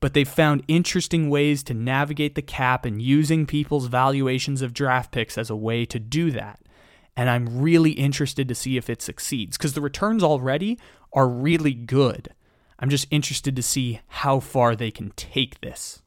[0.01, 5.13] But they've found interesting ways to navigate the cap and using people's valuations of draft
[5.13, 6.59] picks as a way to do that.
[7.17, 10.79] And I'm really interested to see if it succeeds because the returns already
[11.13, 12.35] are really good.
[12.81, 16.03] I'm just interested to see how far they can take this.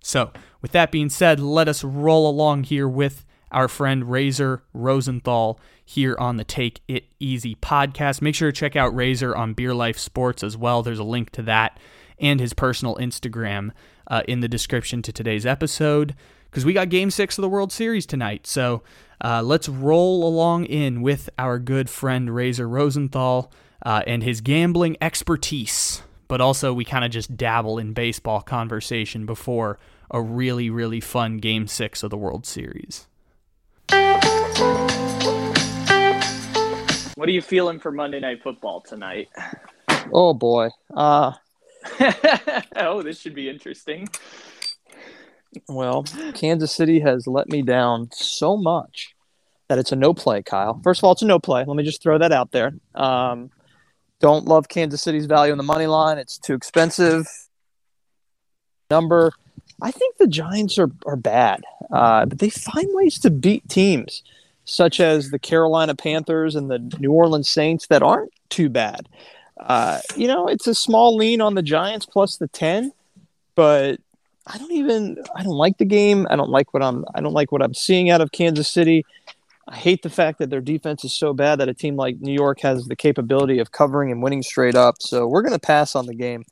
[0.00, 0.30] So,
[0.62, 3.25] with that being said, let us roll along here with
[3.56, 8.20] our friend Razor Rosenthal here on the Take It Easy podcast.
[8.20, 10.82] Make sure to check out Razor on Beer Life Sports as well.
[10.82, 11.80] There's a link to that
[12.20, 13.70] and his personal Instagram
[14.08, 16.14] uh, in the description to today's episode
[16.50, 18.46] because we got game six of the World Series tonight.
[18.46, 18.82] So
[19.24, 23.50] uh, let's roll along in with our good friend Razor Rosenthal
[23.84, 26.02] uh, and his gambling expertise.
[26.28, 29.78] But also, we kind of just dabble in baseball conversation before
[30.10, 33.06] a really, really fun game six of the World Series.
[37.16, 39.28] What are you feeling for Monday Night Football tonight?
[40.12, 40.68] Oh boy.
[40.94, 41.32] Uh
[42.76, 44.08] oh, this should be interesting.
[45.68, 49.14] Well, Kansas City has let me down so much
[49.68, 50.80] that it's a no play, Kyle.
[50.82, 51.64] First of all, it's a no play.
[51.64, 52.72] Let me just throw that out there.
[52.94, 53.50] Um,
[54.20, 56.18] don't love Kansas City's value in the money line.
[56.18, 57.26] It's too expensive.
[58.90, 59.32] Number,
[59.82, 64.22] I think the Giants are, are bad, uh, but they find ways to beat teams
[64.66, 69.08] such as the Carolina Panthers and the New Orleans Saints that aren't too bad.
[69.58, 72.92] Uh, you know, it's a small lean on the Giants plus the 10,
[73.54, 74.00] but
[74.46, 76.26] I don't even I don't like the game.
[76.30, 79.04] I don't like what I'm I don't like what I'm seeing out of Kansas City.
[79.68, 82.32] I hate the fact that their defense is so bad that a team like New
[82.32, 84.96] York has the capability of covering and winning straight up.
[85.00, 86.44] So we're going to pass on the game.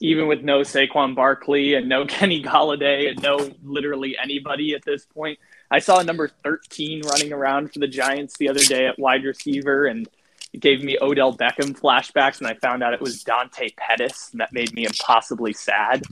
[0.00, 5.04] Even with no Saquon Barkley and no Kenny Golladay and no literally anybody at this
[5.04, 5.38] point,
[5.70, 9.24] I saw a number 13 running around for the Giants the other day at wide
[9.24, 10.08] receiver, and
[10.52, 14.40] it gave me Odell Beckham flashbacks, and I found out it was Dante Pettis, and
[14.40, 16.02] that made me impossibly sad.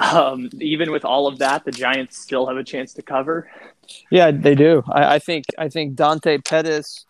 [0.00, 3.50] Um, even with all of that, the Giants still have a chance to cover.
[4.10, 4.82] Yeah, they do.
[4.88, 7.04] I, I think I think Dante Pettis,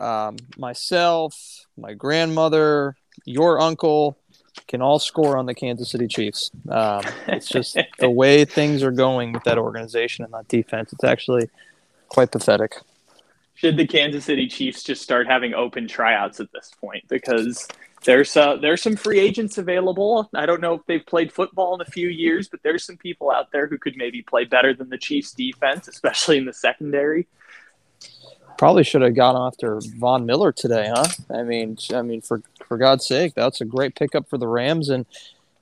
[0.00, 4.16] um, myself, my grandmother, your uncle,
[4.70, 6.52] can all score on the Kansas City Chiefs.
[6.68, 10.92] Um, it's just the way things are going with that organization and that defense.
[10.92, 11.50] It's actually
[12.08, 12.76] quite pathetic.
[13.56, 17.02] Should the Kansas City Chiefs just start having open tryouts at this point?
[17.08, 17.66] Because
[18.04, 20.30] there's uh, there's some free agents available.
[20.34, 23.32] I don't know if they've played football in a few years, but there's some people
[23.32, 27.26] out there who could maybe play better than the Chiefs defense, especially in the secondary
[28.60, 31.06] probably should have gone after Von Miller today, huh?
[31.30, 34.90] I mean, I mean, for for God's sake, that's a great pickup for the Rams,
[34.90, 35.06] and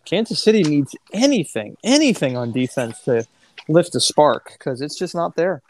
[0.04, 3.24] Kansas City needs anything, anything on defense to
[3.68, 5.62] lift a spark because it's just not there.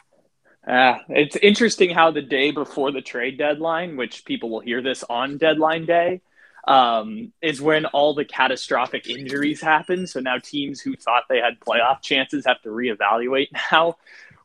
[0.66, 5.04] Uh, it's interesting how the day before the trade deadline, which people will hear this
[5.10, 6.22] on deadline day,
[6.66, 10.06] um, is when all the catastrophic injuries happen.
[10.06, 13.98] So now teams who thought they had playoff chances have to reevaluate now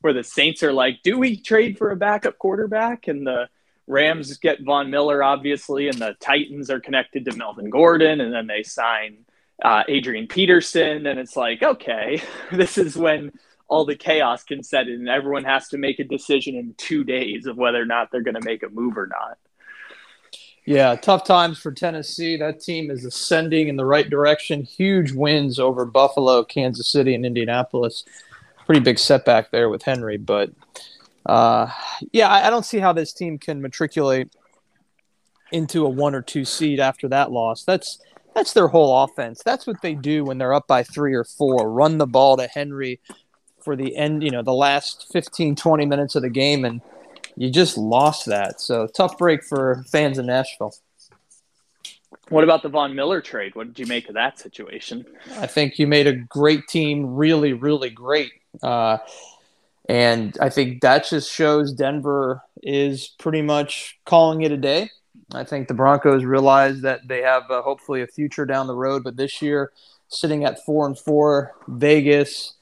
[0.03, 3.07] where the Saints are like, do we trade for a backup quarterback?
[3.07, 3.47] And the
[3.87, 8.45] Rams get Von Miller, obviously, and the Titans are connected to Melvin Gordon, and then
[8.45, 9.19] they sign
[9.63, 11.07] uh, Adrian Peterson.
[11.07, 13.31] And it's like, okay, this is when
[13.69, 17.05] all the chaos can set in, and everyone has to make a decision in two
[17.05, 19.37] days of whether or not they're going to make a move or not.
[20.65, 22.35] Yeah, tough times for Tennessee.
[22.35, 24.63] That team is ascending in the right direction.
[24.63, 28.03] Huge wins over Buffalo, Kansas City, and Indianapolis
[28.65, 30.17] pretty big setback there with Henry.
[30.17, 30.51] But
[31.25, 31.69] uh,
[32.11, 34.29] yeah, I, I don't see how this team can matriculate
[35.51, 37.63] into a one or two seed after that loss.
[37.63, 37.99] That's
[38.35, 39.41] that's their whole offense.
[39.43, 41.71] That's what they do when they're up by three or four.
[41.71, 42.99] Run the ball to Henry
[43.63, 46.81] for the end, you know, the last 15, 20 minutes of the game, and
[47.37, 48.59] you just lost that.
[48.59, 50.73] So tough break for fans in Nashville.
[52.29, 53.55] What about the Von Miller trade?
[53.55, 55.05] What did you make of that situation?
[55.37, 58.31] I think you made a great team, really, really great.
[58.61, 58.97] Uh,
[59.89, 64.89] and I think that just shows Denver is pretty much calling it a day.
[65.33, 69.03] I think the Broncos realize that they have uh, hopefully a future down the road,
[69.03, 69.71] but this year,
[70.07, 72.53] sitting at four and four, Vegas,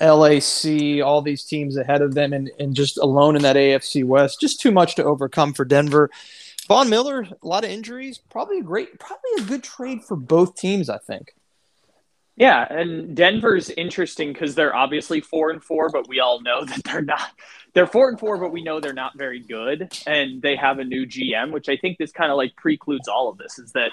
[0.00, 4.40] LAC, all these teams ahead of them, and, and just alone in that AFC West,
[4.40, 6.10] just too much to overcome for Denver.
[6.72, 10.56] Von Miller, a lot of injuries, probably a great, probably a good trade for both
[10.56, 11.34] teams, I think.
[12.34, 16.82] Yeah, and Denver's interesting because they're obviously four and four, but we all know that
[16.84, 17.30] they're not.
[17.74, 20.84] They're four and four, but we know they're not very good, and they have a
[20.84, 23.58] new GM, which I think this kind of like precludes all of this.
[23.58, 23.92] Is that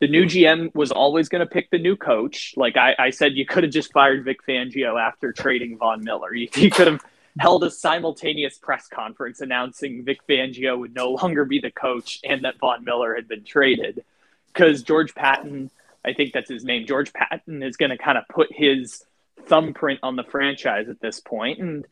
[0.00, 2.52] the new GM was always going to pick the new coach?
[2.58, 6.34] Like I, I said, you could have just fired Vic Fangio after trading Von Miller.
[6.34, 7.02] You, you could have
[7.38, 12.44] held a simultaneous press conference announcing Vic Fangio would no longer be the coach and
[12.44, 14.04] that Von Miller had been traded
[14.52, 15.70] because George Paton,
[16.04, 16.86] I think that's his name.
[16.86, 19.04] George Paton is going to kind of put his
[19.46, 21.60] thumbprint on the franchise at this point.
[21.60, 21.86] And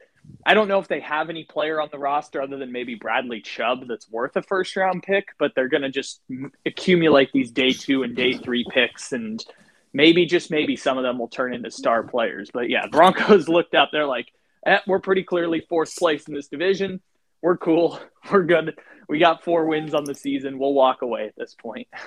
[0.45, 3.41] I don't know if they have any player on the roster other than maybe Bradley
[3.41, 6.21] Chubb that's worth a first round pick, but they're going to just
[6.65, 9.13] accumulate these day two and day three picks.
[9.13, 9.45] And
[9.93, 12.51] maybe, just maybe, some of them will turn into star players.
[12.53, 13.91] But yeah, Broncos looked up.
[13.93, 14.33] They're like,
[14.67, 17.01] eh, we're pretty clearly fourth place in this division.
[17.43, 18.01] We're cool.
[18.31, 18.77] We're good.
[19.09, 20.59] We got four wins on the season.
[20.59, 21.89] We'll walk away at this point.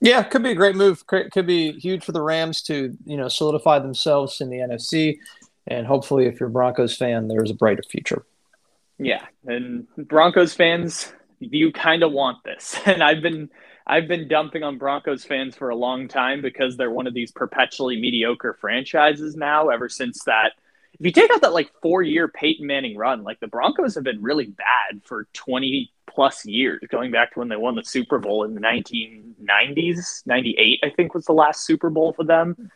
[0.00, 1.04] Yeah, could be a great move.
[1.08, 5.18] Could be huge for the Rams to you know solidify themselves in the NFC,
[5.66, 8.24] and hopefully, if you're a Broncos fan, there's a brighter future.
[8.98, 13.50] Yeah, and Broncos fans, you kind of want this, and I've been
[13.88, 17.32] I've been dumping on Broncos fans for a long time because they're one of these
[17.32, 19.68] perpetually mediocre franchises now.
[19.68, 20.52] Ever since that,
[21.00, 24.04] if you take out that like four year Peyton Manning run, like the Broncos have
[24.04, 28.18] been really bad for twenty plus years, going back to when they won the Super
[28.18, 30.26] Bowl in the 1990s.
[30.26, 32.70] 98, I think, was the last Super Bowl for them.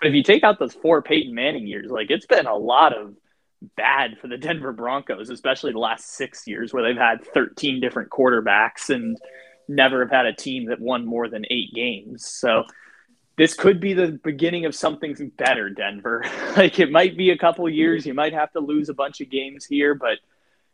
[0.00, 2.96] But if you take out those four Peyton Manning years, like it's been a lot
[2.96, 3.14] of
[3.76, 8.10] bad for the Denver Broncos, especially the last six years where they've had 13 different
[8.10, 9.18] quarterbacks and
[9.68, 12.26] never have had a team that won more than eight games.
[12.26, 12.64] So
[13.36, 16.24] this could be the beginning of something better, Denver.
[16.56, 18.06] like it might be a couple years.
[18.06, 20.18] You might have to lose a bunch of games here, but–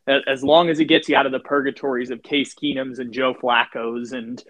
[0.07, 3.35] as long as it gets you out of the purgatories of Case Keenums and Joe
[3.35, 4.43] Flacco's and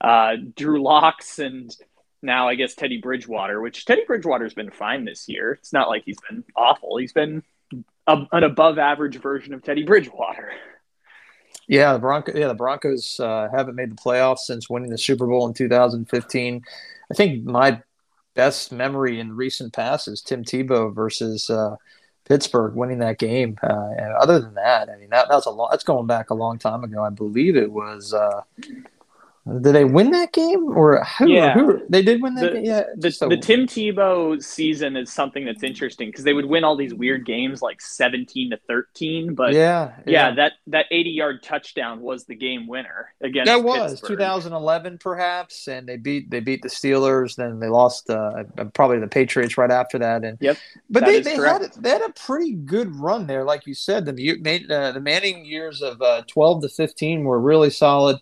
[0.00, 1.74] uh, Drew Locks and
[2.20, 5.52] now I guess Teddy Bridgewater, which Teddy Bridgewater's been fine this year.
[5.52, 6.96] It's not like he's been awful.
[6.98, 7.42] He's been
[8.06, 10.50] a, an above average version of Teddy Bridgewater.
[11.68, 12.34] Yeah, the Broncos.
[12.34, 16.62] Yeah, the Broncos uh, haven't made the playoffs since winning the Super Bowl in 2015.
[17.10, 17.82] I think my
[18.34, 21.76] best memory in recent past is Tim Tebow versus uh,
[22.24, 23.58] Pittsburgh winning that game.
[23.62, 26.58] Uh, and other than that, I mean, that, a long, that's going back a long
[26.58, 27.02] time ago.
[27.04, 28.42] I believe it was, uh,
[29.60, 31.54] did they win that game or who, yeah.
[31.54, 32.64] who they did win that the, game?
[32.64, 32.82] Yeah.
[32.96, 36.76] The, so, the Tim Tebow season is something that's interesting because they would win all
[36.76, 39.34] these weird games like 17 to 13.
[39.34, 43.62] But yeah, yeah, yeah, that, that 80 yard touchdown was the game winner against That
[43.62, 44.18] was Pittsburgh.
[44.18, 45.66] 2011 perhaps.
[45.66, 47.36] And they beat, they beat the Steelers.
[47.36, 50.24] Then they lost uh, probably the Patriots right after that.
[50.24, 50.58] And yep.
[50.90, 53.44] But they, they had, they had a pretty good run there.
[53.44, 57.70] Like you said, the, uh, the Manning years of uh, 12 to 15 were really
[57.70, 58.18] solid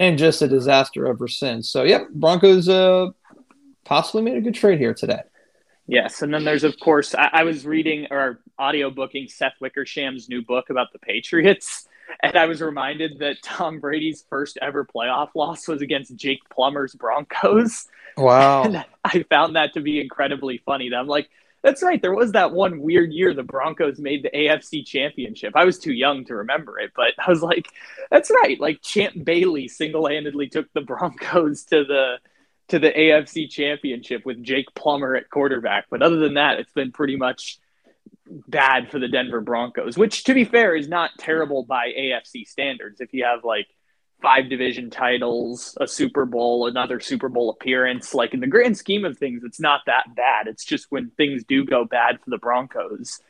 [0.00, 1.68] and just a disaster ever since.
[1.68, 3.10] So, yep, Broncos uh,
[3.84, 5.20] possibly made a good trade here today.
[5.86, 10.28] Yes, and then there's of course I, I was reading or audio booking Seth Wickersham's
[10.28, 11.88] new book about the Patriots,
[12.22, 16.94] and I was reminded that Tom Brady's first ever playoff loss was against Jake Plummer's
[16.94, 17.86] Broncos.
[18.16, 18.62] Wow!
[18.64, 20.90] And I found that to be incredibly funny.
[20.90, 21.28] That I'm like,
[21.62, 22.00] that's right.
[22.00, 25.52] There was that one weird year the Broncos made the AFC championship.
[25.54, 27.68] I was too young to remember it, but I was like,
[28.10, 28.58] that's right.
[28.58, 32.16] Like Champ Bailey single handedly took the Broncos to the
[32.68, 35.86] to the AFC championship with Jake Plummer at quarterback.
[35.90, 37.58] But other than that, it's been pretty much
[38.48, 43.00] bad for the Denver Broncos, which to be fair is not terrible by AFC standards.
[43.00, 43.66] If you have like
[44.20, 48.14] five division titles, a Super Bowl, another Super Bowl appearance.
[48.14, 50.46] Like in the grand scheme of things, it's not that bad.
[50.46, 53.20] It's just when things do go bad for the Broncos,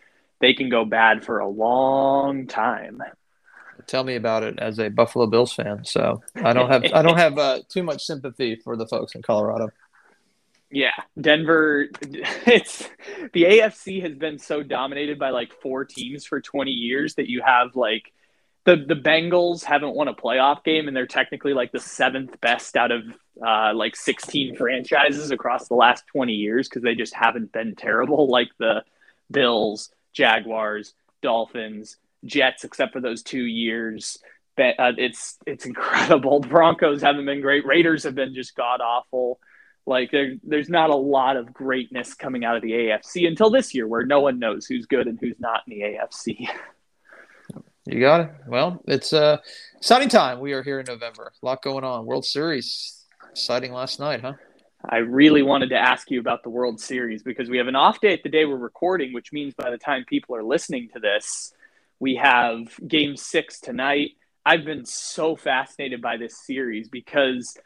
[0.41, 3.03] they can go bad for a long time.
[3.87, 5.85] Tell me about it as a Buffalo Bills fan.
[5.85, 9.23] So I don't have I don't have uh, too much sympathy for the folks in
[9.23, 9.71] Colorado.
[10.71, 11.89] Yeah, Denver.
[12.47, 12.89] It's
[13.33, 17.43] the AFC has been so dominated by like four teams for 20 years that you
[17.45, 18.13] have like
[18.65, 22.77] the the Bengals haven't won a playoff game and they're technically like the seventh best
[22.77, 23.03] out of
[23.45, 28.27] uh, like 16 franchises across the last 20 years because they just haven't been terrible
[28.31, 28.83] like the
[29.31, 34.19] Bills, Jaguars, Dolphins, Jets, except for those two years.
[34.59, 36.41] Uh, it's it's incredible.
[36.49, 37.65] Broncos haven't been great.
[37.65, 39.41] Raiders have been just god awful.
[39.87, 43.75] Like there, there's not a lot of greatness coming out of the AFC until this
[43.75, 46.47] year, where no one knows who's good and who's not in the AFC.
[47.87, 48.31] You got it.
[48.47, 49.39] Well, it's uh,
[49.77, 50.41] exciting time.
[50.41, 51.33] We are here in November.
[51.43, 52.07] A lot going on.
[52.07, 54.35] World Series exciting last night, huh?
[54.85, 58.01] I really wanted to ask you about the World Series because we have an off
[58.01, 61.01] day at the day we're recording, which means by the time people are listening to
[61.01, 61.53] this,
[61.99, 64.13] we have Game Six tonight.
[64.45, 67.57] I've been so fascinated by this series because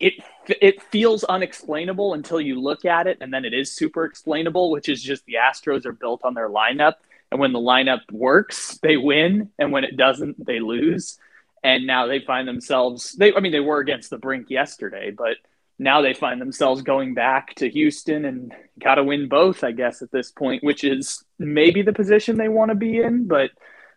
[0.00, 0.14] it
[0.48, 4.88] it feels unexplainable until you look at it, and then it is super explainable, which
[4.88, 6.94] is just the Astros are built on their lineup,
[7.30, 11.18] and when the lineup works, they win, and when it doesn't, they lose.
[11.62, 15.36] And now they find themselves they I mean they were against the brink yesterday, but
[15.78, 20.02] now they find themselves going back to Houston and got to win both, I guess,
[20.02, 23.50] at this point, which is maybe the position they want to be in, but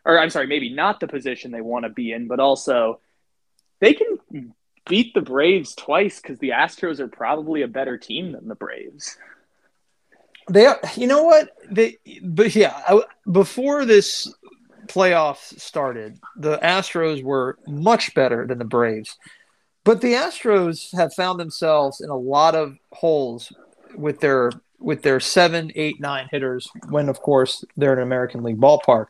[0.05, 2.99] or I'm sorry, maybe not the position they want to be in, but also
[3.79, 4.53] they can
[4.87, 9.17] beat the Braves twice because the Astros are probably a better team than the Braves.
[10.49, 11.49] They are, you know what?
[11.69, 14.33] They, but yeah, I, before this
[14.87, 19.17] playoff started, the Astros were much better than the Braves.
[19.83, 23.51] But the Astros have found themselves in a lot of holes
[23.95, 28.41] with their with their seven, eight, nine hitters when, of course, they're in an American
[28.41, 29.07] League ballpark.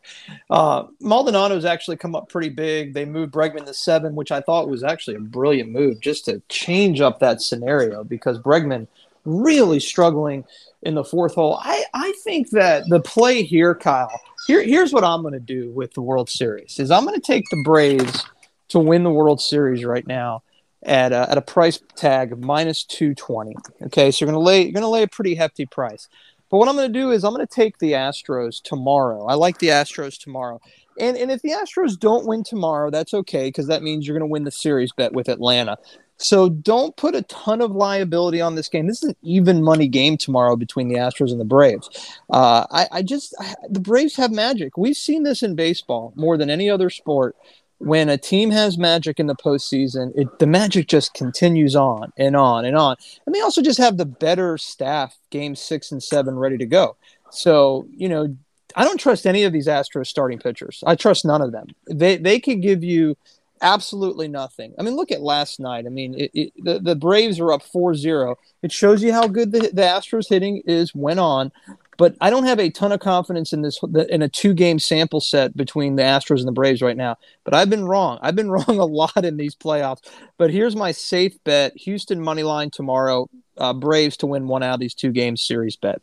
[0.50, 2.92] Uh, Maldonado's actually come up pretty big.
[2.92, 6.42] They moved Bregman to seven, which I thought was actually a brilliant move just to
[6.50, 8.86] change up that scenario because Bregman
[9.24, 10.44] really struggling
[10.82, 11.58] in the fourth hole.
[11.62, 14.10] I, I think that the play here, Kyle,
[14.46, 17.26] here, here's what I'm going to do with the World Series is I'm going to
[17.26, 18.24] take the Braves
[18.68, 20.42] to win the World Series right now
[20.82, 23.54] at a, at a price tag of minus 220.
[23.82, 26.08] Okay, so you're going to lay you're going to lay a pretty hefty price.
[26.50, 29.24] But what I'm going to do is I'm going to take the Astros tomorrow.
[29.24, 30.60] I like the Astros tomorrow.
[30.98, 34.28] And and if the Astros don't win tomorrow, that's okay because that means you're going
[34.28, 35.78] to win the series bet with Atlanta.
[36.18, 38.86] So don't put a ton of liability on this game.
[38.86, 41.88] This is an even money game tomorrow between the Astros and the Braves.
[42.30, 44.76] Uh, I, I just I, the Braves have magic.
[44.76, 47.36] We've seen this in baseball more than any other sport
[47.82, 52.36] when a team has magic in the postseason, it, the magic just continues on and
[52.36, 52.94] on and on.
[53.26, 56.96] And they also just have the better staff, game six and seven, ready to go.
[57.30, 58.36] So, you know,
[58.76, 60.84] I don't trust any of these Astros starting pitchers.
[60.86, 61.66] I trust none of them.
[61.90, 63.16] They, they could give you
[63.62, 64.74] absolutely nothing.
[64.78, 65.86] I mean, look at last night.
[65.86, 68.36] I mean, it, it, the, the Braves were up 4 0.
[68.62, 71.52] It shows you how good the, the Astros hitting is, went on.
[71.98, 75.20] But I don't have a ton of confidence in this in a two game sample
[75.20, 77.16] set between the Astros and the Braves right now.
[77.44, 78.18] But I've been wrong.
[78.22, 80.00] I've been wrong a lot in these playoffs.
[80.36, 83.28] But here's my safe bet: Houston money line tomorrow.
[83.56, 86.00] Uh, Braves to win one out of these two games series bet.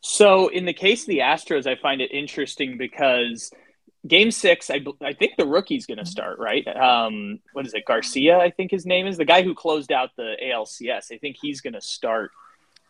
[0.00, 3.50] So in the case of the Astros, I find it interesting because
[4.06, 6.66] game six, I, I think the rookie's going to start, right?
[6.66, 7.84] Um, what is it?
[7.84, 11.12] Garcia, I think his name is the guy who closed out the ALCS.
[11.12, 12.30] I think he's going to start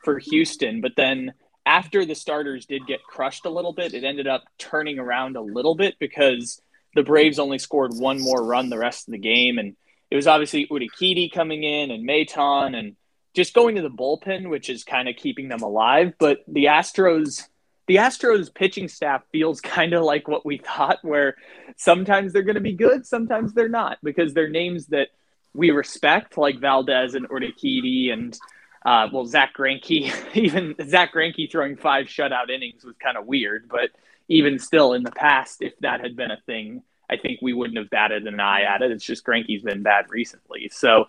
[0.04, 1.34] for Houston, but then
[1.66, 5.40] after the starters did get crushed a little bit, it ended up turning around a
[5.40, 6.62] little bit because
[6.94, 9.58] the Braves only scored one more run the rest of the game.
[9.58, 9.76] And
[10.10, 12.94] it was obviously Urquidy coming in and Maton and
[13.34, 16.14] just going to the bullpen, which is kind of keeping them alive.
[16.18, 17.42] But the Astros,
[17.86, 21.36] the Astros pitching staff feels kind of like what we thought, where
[21.76, 25.08] sometimes they're going to be good, sometimes they're not, because they're names that
[25.54, 28.38] we respect, like Valdez and Urquidy and–
[28.86, 33.68] uh, well, Zach Greinke, even Zach Greinke throwing five shutout innings was kind of weird,
[33.68, 33.90] but
[34.28, 37.78] even still, in the past, if that had been a thing, I think we wouldn't
[37.78, 38.92] have batted an eye at it.
[38.92, 41.06] It's just Greinke's been bad recently, so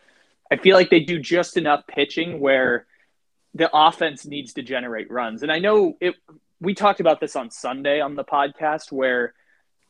[0.52, 2.88] I feel like they do just enough pitching where
[3.54, 5.44] the offense needs to generate runs.
[5.44, 6.16] And I know it.
[6.60, 9.34] We talked about this on Sunday on the podcast where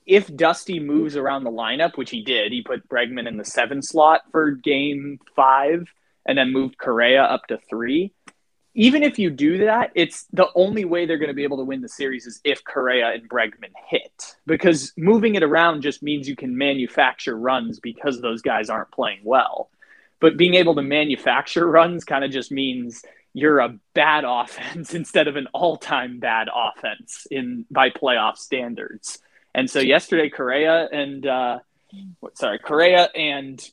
[0.05, 3.81] if Dusty moves around the lineup, which he did, he put Bregman in the seven
[3.81, 5.87] slot for game five
[6.25, 8.13] and then moved Correa up to three.
[8.73, 11.63] Even if you do that, it's the only way they're going to be able to
[11.63, 14.35] win the series is if Correa and Bregman hit.
[14.45, 19.21] Because moving it around just means you can manufacture runs because those guys aren't playing
[19.23, 19.71] well.
[20.19, 23.03] But being able to manufacture runs kind of just means
[23.37, 29.19] you're a bad offense instead of an all-time bad offense in by playoff standards.
[29.53, 31.59] And so yesterday, Correa and uh,
[32.33, 33.63] sorry, Correa and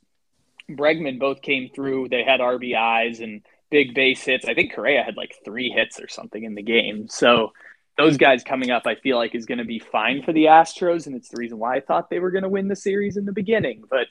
[0.70, 2.08] Bregman both came through.
[2.08, 4.44] They had RBIs and big base hits.
[4.46, 7.08] I think Correa had like three hits or something in the game.
[7.08, 7.52] So
[7.96, 11.06] those guys coming up, I feel like is going to be fine for the Astros,
[11.06, 13.24] and it's the reason why I thought they were going to win the series in
[13.24, 13.84] the beginning.
[13.88, 14.08] But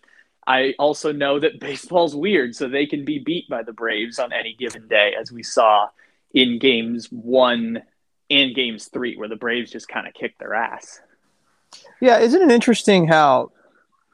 [0.47, 4.33] I also know that baseball's weird, so they can be beat by the Braves on
[4.33, 5.89] any given day, as we saw
[6.33, 7.83] in games one
[8.29, 11.01] and games three, where the Braves just kind of kicked their ass.
[12.01, 13.51] Yeah, isn't it interesting how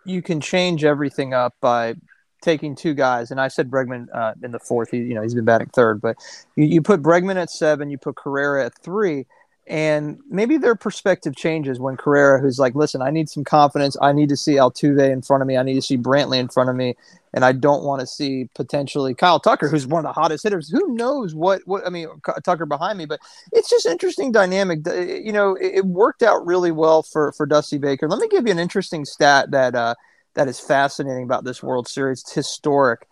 [0.05, 1.95] you can change everything up by
[2.41, 4.91] taking two guys, and I said Bregman uh, in the fourth.
[4.91, 6.17] He, you know, he's been batting third, but
[6.55, 9.25] you, you put Bregman at seven, you put Correa at three,
[9.70, 13.95] and maybe their perspective changes when Correa, who's like, listen, I need some confidence.
[14.01, 15.57] I need to see Altuve in front of me.
[15.57, 16.95] I need to see Brantley in front of me.
[17.36, 20.72] And I don't want to see potentially Kyle Tucker, who's one of the hottest hitters.
[20.72, 22.07] Who knows what, what I mean,
[22.43, 23.20] Tucker behind me, but
[23.53, 24.80] it's just interesting dynamic.
[24.88, 28.09] You know, it, it worked out really well for, for Dusty Baker.
[28.09, 29.93] Let me give you an interesting stat that, uh,
[30.34, 32.22] that is fascinating about this World Series.
[32.22, 33.05] It's historic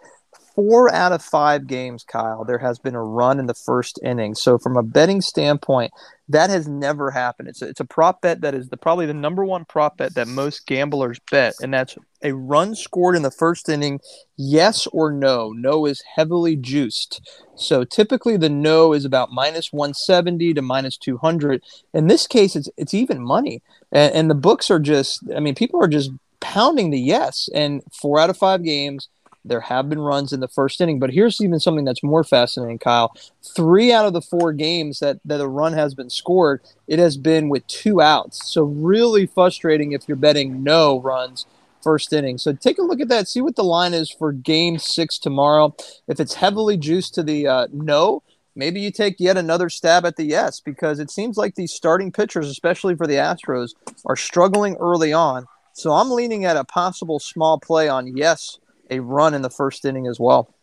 [0.57, 4.33] four out of five games, Kyle, there has been a run in the first inning.
[4.33, 5.91] So, from a betting standpoint,
[6.29, 7.47] that has never happened.
[7.47, 10.15] It's a, it's a prop bet that is the, probably the number one prop bet
[10.15, 13.99] that most gamblers bet, and that's a run scored in the first inning,
[14.35, 15.53] yes or no.
[15.55, 17.21] No is heavily juiced.
[17.55, 21.61] So typically the no is about minus 170 to minus 200.
[21.93, 25.21] In this case, it's it's even money, and, and the books are just.
[25.35, 29.07] I mean, people are just pounding the yes, and four out of five games
[29.47, 32.79] there have been runs in the first inning, but here's even something that's more fascinating,
[32.79, 33.15] Kyle.
[33.55, 37.17] Three out of the four games that, that a run has been scored, it has
[37.17, 38.51] been with two outs.
[38.51, 41.45] So, really frustrating if you're betting no runs
[41.81, 42.37] first inning.
[42.37, 43.27] So, take a look at that.
[43.27, 45.75] See what the line is for game six tomorrow.
[46.07, 48.23] If it's heavily juiced to the uh, no,
[48.55, 52.11] maybe you take yet another stab at the yes, because it seems like these starting
[52.11, 53.71] pitchers, especially for the Astros,
[54.05, 55.45] are struggling early on.
[55.73, 58.57] So, I'm leaning at a possible small play on yes
[58.89, 60.53] a run in the first inning as well.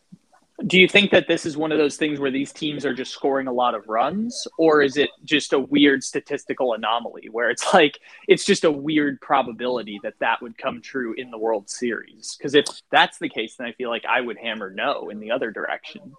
[0.67, 3.11] Do you think that this is one of those things where these teams are just
[3.11, 7.73] scoring a lot of runs, or is it just a weird statistical anomaly where it's
[7.73, 7.99] like
[8.29, 12.35] it's just a weird probability that that would come true in the World Series?
[12.37, 15.31] Because if that's the case, then I feel like I would hammer no in the
[15.31, 16.13] other direction.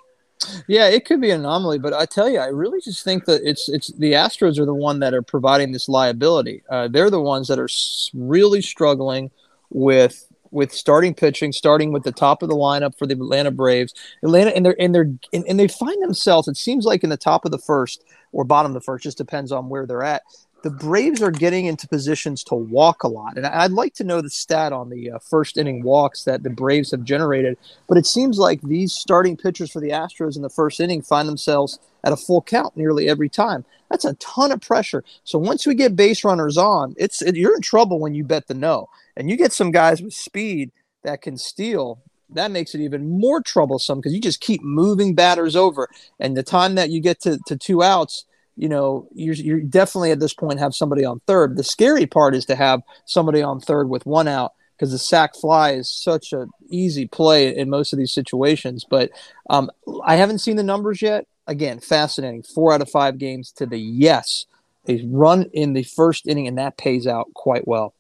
[0.69, 3.41] Yeah, it could be an anomaly, but I tell you, I really just think that
[3.43, 6.63] it's it's the Astros are the one that are providing this liability.
[6.69, 7.69] Uh, they're the ones that are
[8.13, 9.31] really struggling
[9.71, 10.26] with
[10.57, 13.93] with starting pitching, starting with the top of the lineup for the Atlanta Braves.
[14.23, 16.49] Atlanta and they're and they're and, and they find themselves.
[16.49, 18.03] It seems like in the top of the first
[18.33, 20.23] or bottom of the first, just depends on where they're at.
[20.63, 24.21] The Braves are getting into positions to walk a lot, and I'd like to know
[24.23, 27.59] the stat on the uh, first inning walks that the Braves have generated.
[27.87, 31.29] But it seems like these starting pitchers for the Astros in the first inning find
[31.29, 33.65] themselves at a full count nearly every time.
[33.91, 35.05] That's a ton of pressure.
[35.25, 38.47] So once we get base runners on, it's it, you're in trouble when you bet
[38.47, 38.89] the no.
[39.17, 40.71] And you get some guys with speed
[41.03, 42.01] that can steal
[42.31, 45.89] that makes it even more troublesome because you just keep moving batters over.
[46.19, 48.25] And the time that you get to, to two outs
[48.57, 51.57] you know you're, you're definitely at this point have somebody on third.
[51.57, 55.37] The scary part is to have somebody on third with one out because the sac
[55.37, 58.85] fly is such an easy play in most of these situations.
[58.89, 59.11] But
[59.51, 59.71] um,
[60.05, 63.79] i haven't seen the numbers yet again fascinating four out of five games to the
[63.79, 64.47] yes
[64.89, 67.95] a run in the first inning and that pays out quite well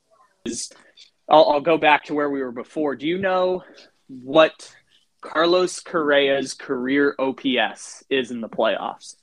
[1.29, 2.95] I'll, I'll go back to where we were before.
[2.97, 3.65] Do you know
[4.09, 4.75] what
[5.21, 9.17] Carlos Correa's career OPS is in the playoffs?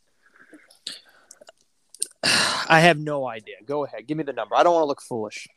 [2.24, 3.56] I have no idea.
[3.66, 4.08] Go ahead.
[4.08, 4.56] Give me the number.
[4.56, 5.48] I don't want to look foolish.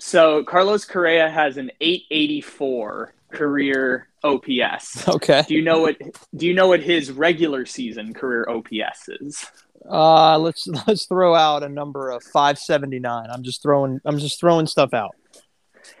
[0.00, 5.08] So Carlos Correa has an 884 career OPS.
[5.14, 5.44] Okay.
[5.46, 5.96] Do you know what
[6.34, 9.46] do you know what his regular season career OPS is?
[9.88, 13.28] Uh let's let's throw out a number of 579.
[13.30, 15.14] I'm just throwing I'm just throwing stuff out.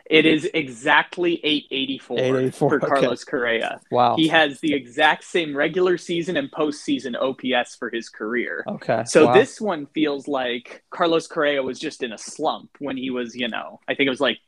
[0.06, 3.30] It is exactly 884, 884 for Carlos okay.
[3.30, 3.80] Correa.
[3.90, 4.16] Wow.
[4.16, 8.64] He has the exact same regular season and postseason OPS for his career.
[8.68, 9.02] Okay.
[9.06, 9.34] So wow.
[9.34, 13.48] this one feels like Carlos Correa was just in a slump when he was, you
[13.48, 14.38] know, I think it was like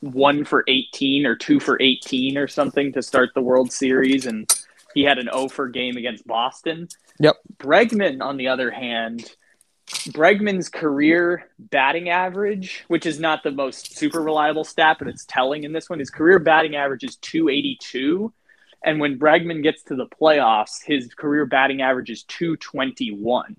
[0.00, 4.26] one for 18 or two for 18 or something to start the World Series.
[4.26, 4.52] And
[4.94, 6.88] he had an 0 for game against Boston.
[7.20, 7.36] Yep.
[7.58, 9.30] Bregman, on the other hand,
[9.86, 15.64] Bregman's career batting average, which is not the most super reliable stat, but it's telling
[15.64, 18.32] in this one, his career batting average is 282.
[18.82, 23.56] And when Bregman gets to the playoffs, his career batting average is 221.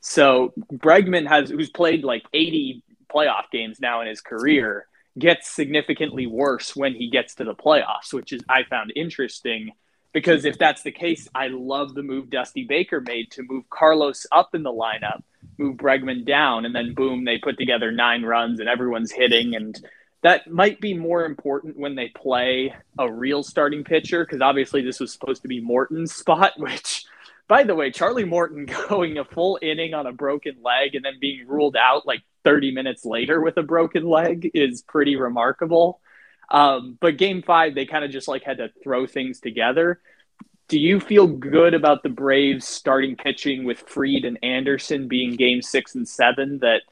[0.00, 2.82] So Bregman has, who's played like 80
[3.12, 4.86] playoff games now in his career,
[5.18, 9.72] gets significantly worse when he gets to the playoffs, which is I found interesting
[10.16, 14.26] because if that's the case, I love the move Dusty Baker made to move Carlos
[14.32, 15.22] up in the lineup,
[15.58, 19.54] move Bregman down, and then boom, they put together nine runs and everyone's hitting.
[19.54, 19.78] And
[20.22, 25.00] that might be more important when they play a real starting pitcher because obviously this
[25.00, 27.04] was supposed to be Morton's spot, which
[27.46, 31.20] by the way, Charlie Morton going a full inning on a broken leg and then
[31.20, 36.00] being ruled out like 30 minutes later with a broken leg is pretty remarkable.
[36.48, 40.00] Um, but game five, they kind of just like had to throw things together.
[40.68, 45.60] Do you feel good about the Braves starting pitching with Fried and Anderson being game
[45.60, 46.82] six and seven that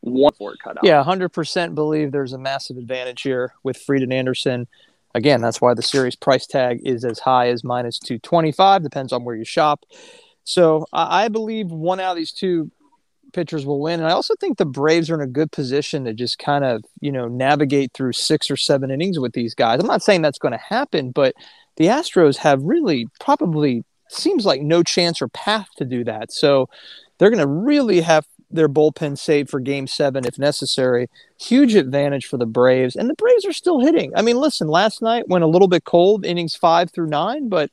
[0.00, 0.84] one four cut out?
[0.84, 4.66] Yeah, 100% believe there's a massive advantage here with Fried and Anderson.
[5.14, 9.22] Again, that's why the series price tag is as high as minus 225, depends on
[9.22, 9.84] where you shop.
[10.42, 12.72] So I believe one out of these two
[13.36, 14.00] pitchers will win.
[14.00, 16.82] And I also think the Braves are in a good position to just kind of,
[17.00, 19.78] you know, navigate through six or seven innings with these guys.
[19.78, 21.34] I'm not saying that's going to happen, but
[21.76, 26.32] the Astros have really probably seems like no chance or path to do that.
[26.32, 26.70] So
[27.18, 31.08] they're going to really have their bullpen saved for game seven if necessary.
[31.38, 32.96] Huge advantage for the Braves.
[32.96, 34.12] And the Braves are still hitting.
[34.16, 37.70] I mean, listen, last night went a little bit cold, innings five through nine, but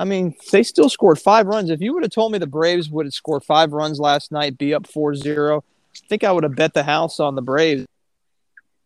[0.00, 1.70] I mean, they still scored five runs.
[1.70, 4.56] If you would have told me the Braves would have scored five runs last night,
[4.56, 7.86] be up 4 0, I think I would have bet the house on the Braves.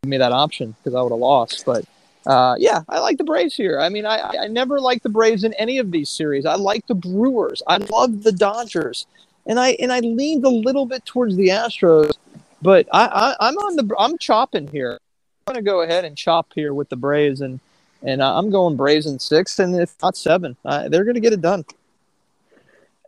[0.02, 1.64] Give me that option because I would have lost.
[1.64, 1.84] But
[2.26, 3.78] uh, yeah, I like the Braves here.
[3.78, 6.44] I mean, I, I never liked the Braves in any of these series.
[6.46, 7.62] I like the Brewers.
[7.66, 9.06] I love the Dodgers
[9.46, 12.16] and I and I leaned a little bit towards the Astros,
[12.62, 14.98] but I, I am on the I'm chopping here.
[15.46, 17.60] I'm going to go ahead and chop here with the Braves, and
[18.04, 21.32] and I'm going Braves in six, and if not seven, uh, they're going to get
[21.32, 21.64] it done.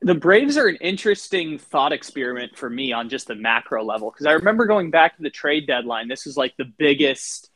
[0.03, 4.27] The Braves are an interesting thought experiment for me on just the macro level because
[4.27, 6.09] I remember going back to the trade deadline.
[6.09, 7.51] This is like the biggest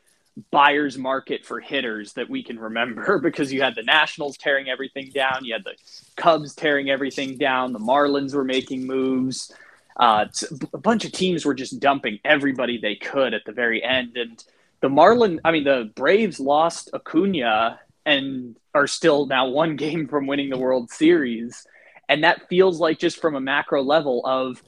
[0.51, 5.11] buyer's market for hitters that we can remember because you had the Nationals tearing everything
[5.11, 5.74] down, you had the
[6.16, 9.53] Cubs tearing everything down, the Marlins were making moves.
[9.97, 10.24] Uh,
[10.72, 14.43] a bunch of teams were just dumping everybody they could at the very end, and
[14.81, 20.26] the Marlin, I mean, the Braves lost Acuna and are still now one game from
[20.26, 21.66] winning the World Series,
[22.09, 24.62] and that feels like just from a macro level of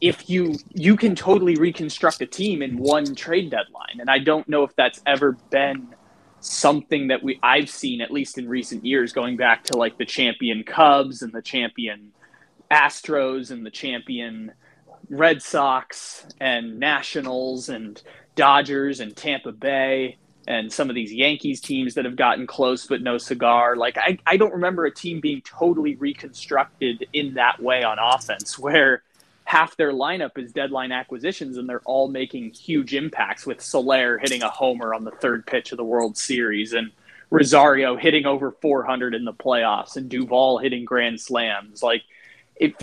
[0.00, 4.00] if you you can totally reconstruct a team in one trade deadline.
[4.00, 5.94] And i don't know if that's ever been
[6.40, 10.04] something that we i've seen at least in recent years going back to like the
[10.04, 12.12] champion cubs and the champion
[12.70, 14.52] astros and the champion
[15.08, 18.02] red sox and nationals and
[18.36, 20.16] dodgers and tampa bay
[20.46, 24.16] and some of these yankees teams that have gotten close but no cigar like i,
[24.26, 29.02] I don't remember a team being totally reconstructed in that way on offense where
[29.46, 33.46] half their lineup is deadline acquisitions, and they're all making huge impacts.
[33.46, 36.90] With Soler hitting a homer on the third pitch of the World Series, and
[37.30, 41.82] Rosario hitting over 400 in the playoffs, and Duvall hitting grand slams.
[41.82, 42.02] Like
[42.56, 42.74] it,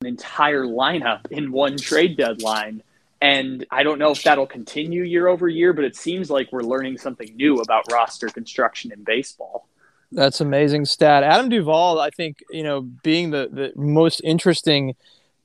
[0.00, 2.82] an entire lineup in one trade deadline.
[3.24, 6.60] And I don't know if that'll continue year over year, but it seems like we're
[6.60, 9.66] learning something new about roster construction in baseball.
[10.12, 11.22] That's amazing stat.
[11.22, 14.94] Adam Duvall, I think, you know, being the, the most interesting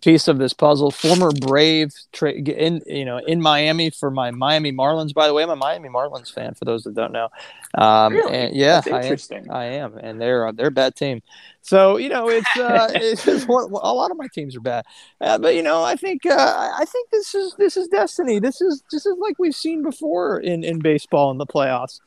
[0.02, 0.92] piece of this puzzle.
[0.92, 5.14] Former Brave tra- in you know in Miami for my Miami Marlins.
[5.14, 6.54] By the way, I'm a Miami Marlins fan.
[6.54, 7.30] For those that don't know,
[7.78, 8.34] um, really?
[8.34, 9.18] and yeah, I am,
[9.50, 11.22] I am, and they're they're a bad team.
[11.62, 14.86] So you know it's uh, it's just one, a lot of my teams are bad,
[15.22, 18.40] uh, but you know I think uh, I think this is this is destiny.
[18.40, 22.00] This is this is like we've seen before in in baseball in the playoffs.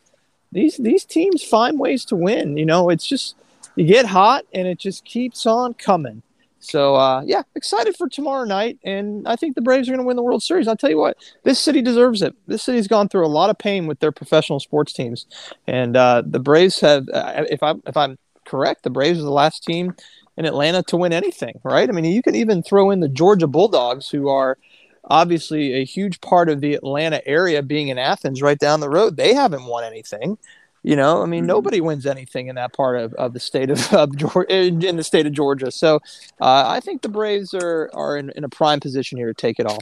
[0.51, 2.57] These these teams find ways to win.
[2.57, 3.37] You know it's just
[3.75, 6.23] you get hot and it just keeps on coming
[6.63, 10.07] so uh, yeah, excited for tomorrow night, and I think the Braves are going to
[10.07, 10.69] win the World Series.
[10.69, 12.35] I'll tell you what, this city deserves it.
[12.47, 15.27] This city's gone through a lot of pain with their professional sports teams,
[15.67, 17.09] and uh, the Braves have.
[17.13, 19.95] Uh, if I'm if I'm correct, the Braves are the last team
[20.37, 21.59] in Atlanta to win anything.
[21.65, 21.89] Right?
[21.89, 24.57] I mean, you can even throw in the Georgia Bulldogs, who are
[25.05, 29.17] obviously a huge part of the Atlanta area, being in Athens, right down the road.
[29.17, 30.39] They haven't won anything.
[30.83, 31.49] You know, I mean, mm-hmm.
[31.49, 35.05] nobody wins anything in that part of, of the state of, of Georgia, in the
[35.05, 35.71] state of Georgia.
[35.71, 35.97] So
[36.41, 39.61] uh, I think the Braves are, are in, in a prime position here to take
[39.61, 39.79] it all.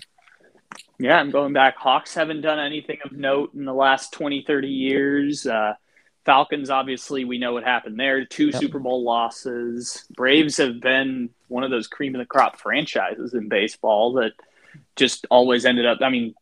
[0.98, 1.76] Yeah, I'm going back.
[1.78, 5.46] Hawks haven't done anything of note in the last 20, 30 years.
[5.46, 5.72] Uh,
[6.26, 8.26] Falcons, obviously, we know what happened there.
[8.26, 8.56] Two yep.
[8.56, 10.04] Super Bowl losses.
[10.14, 14.32] Braves have been one of those cream of the crop franchises in baseball that
[14.96, 15.98] just always ended up.
[16.02, 16.34] I mean,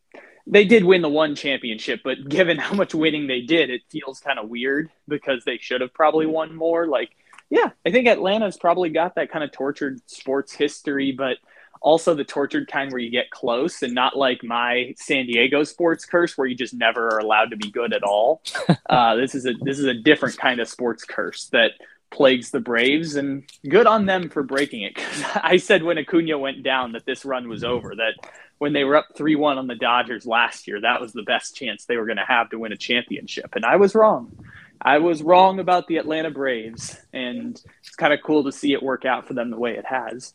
[0.51, 4.20] they did win the one championship, but given how much winning they did, it feels
[4.20, 6.86] kind of weird because they should have probably won more.
[6.86, 7.11] Like,
[7.51, 11.36] yeah, I think Atlanta's probably got that kind of tortured sports history, but
[11.80, 16.05] also the tortured kind where you get close and not like my San Diego sports
[16.05, 18.42] curse where you just never are allowed to be good at all.
[18.90, 21.72] uh, this is a this is a different kind of sports curse that
[22.11, 24.94] plagues the Braves, and good on them for breaking it.
[24.94, 27.94] Because I said when Acuna went down that this run was over.
[27.94, 28.14] That
[28.59, 31.57] when they were up three one on the Dodgers last year, that was the best
[31.57, 34.33] chance they were going to have to win a championship, and I was wrong.
[34.81, 38.83] I was wrong about the Atlanta Braves, and it's kind of cool to see it
[38.83, 40.35] work out for them the way it has.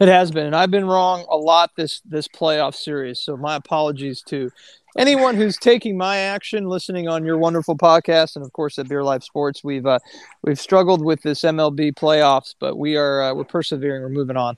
[0.00, 3.20] It has been, and I've been wrong a lot this this playoff series.
[3.20, 4.50] So my apologies to
[4.96, 9.02] anyone who's taking my action, listening on your wonderful podcast, and of course at Beer
[9.02, 9.64] Life Sports.
[9.64, 9.98] We've uh,
[10.42, 14.02] we've struggled with this MLB playoffs, but we are uh, we're persevering.
[14.02, 14.56] We're moving on.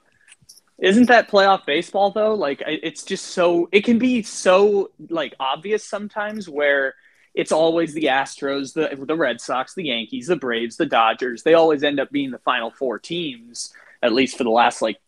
[0.78, 2.34] Isn't that playoff baseball though?
[2.34, 6.94] Like it's just so it can be so like obvious sometimes where
[7.34, 11.42] it's always the Astros, the the Red Sox, the Yankees, the Braves, the Dodgers.
[11.42, 13.72] They always end up being the final four teams,
[14.02, 14.98] at least for the last like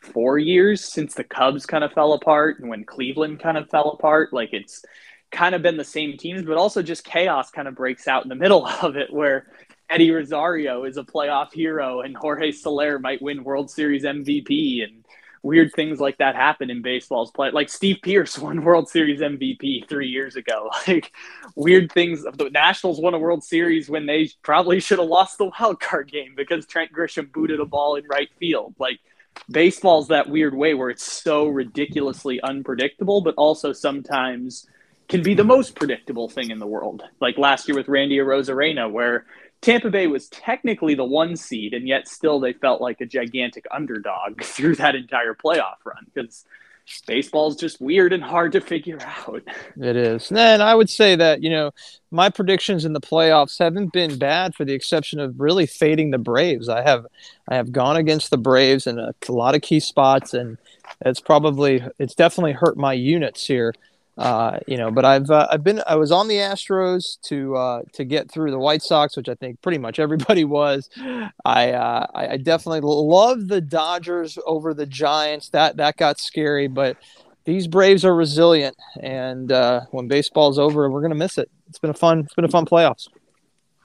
[0.00, 3.90] four years since the Cubs kind of fell apart and when Cleveland kind of fell
[3.90, 4.32] apart.
[4.32, 4.84] Like it's
[5.30, 8.28] kind of been the same teams, but also just chaos kind of breaks out in
[8.28, 9.46] the middle of it where
[9.90, 15.04] Eddie Rosario is a playoff hero and Jorge Soler might win World Series MVP and
[15.42, 17.50] weird things like that happen in baseball's play.
[17.50, 20.70] Like Steve Pearce won World Series MVP three years ago.
[20.86, 21.12] Like
[21.54, 22.22] weird things.
[22.22, 26.10] The Nationals won a World Series when they probably should have lost the wild card
[26.10, 28.74] game because Trent Grisham booted a ball in right field.
[28.78, 29.00] Like
[29.50, 34.66] baseball's that weird way where it's so ridiculously unpredictable, but also sometimes
[35.08, 37.02] can be the most predictable thing in the world.
[37.20, 39.26] Like last year with Randy Arozarena, where
[39.60, 43.66] Tampa Bay was technically the one seed, and yet still they felt like a gigantic
[43.70, 46.44] underdog through that entire playoff run because
[47.06, 49.42] baseball's just weird and hard to figure out.
[49.76, 50.32] It is.
[50.32, 51.72] And I would say that, you know,
[52.10, 56.18] my predictions in the playoffs haven't been bad for the exception of really fading the
[56.18, 56.68] Braves.
[56.68, 57.06] I have
[57.48, 60.56] I have gone against the Braves in a, a lot of key spots and
[61.04, 63.74] it's probably it's definitely hurt my units here.
[64.18, 67.82] Uh, you know, but I've uh, I've been I was on the Astros to uh,
[67.92, 70.90] to get through the White Sox, which I think pretty much everybody was.
[71.44, 75.50] I uh, I definitely love the Dodgers over the Giants.
[75.50, 76.96] That that got scary, but
[77.44, 81.48] these Braves are resilient, and uh, when baseball's over, we're gonna miss it.
[81.68, 83.06] It's been a fun it's been a fun playoffs.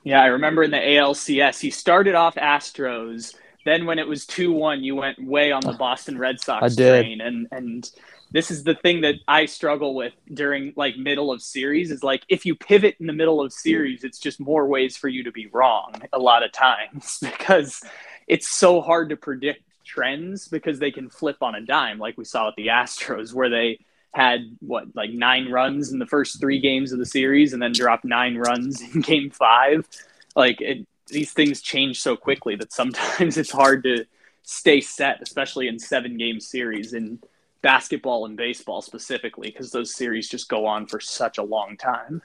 [0.03, 3.35] Yeah, I remember in the ALCS, he started off Astros.
[3.65, 6.69] Then when it was two one, you went way on the Boston Red Sox I
[6.69, 7.03] did.
[7.03, 7.91] train, and and
[8.33, 12.23] this is the thing that I struggle with during like middle of series is like
[12.27, 15.31] if you pivot in the middle of series, it's just more ways for you to
[15.31, 17.81] be wrong a lot of times because
[18.27, 22.25] it's so hard to predict trends because they can flip on a dime, like we
[22.25, 23.79] saw with the Astros, where they
[24.13, 27.71] had what like nine runs in the first three games of the series and then
[27.71, 29.87] dropped nine runs in game five.
[30.35, 34.05] Like it, these things change so quickly that sometimes it's hard to
[34.41, 36.93] stay set, especially in seven game series.
[36.93, 37.23] And
[37.63, 42.21] basketball and baseball specifically because those series just go on for such a long time.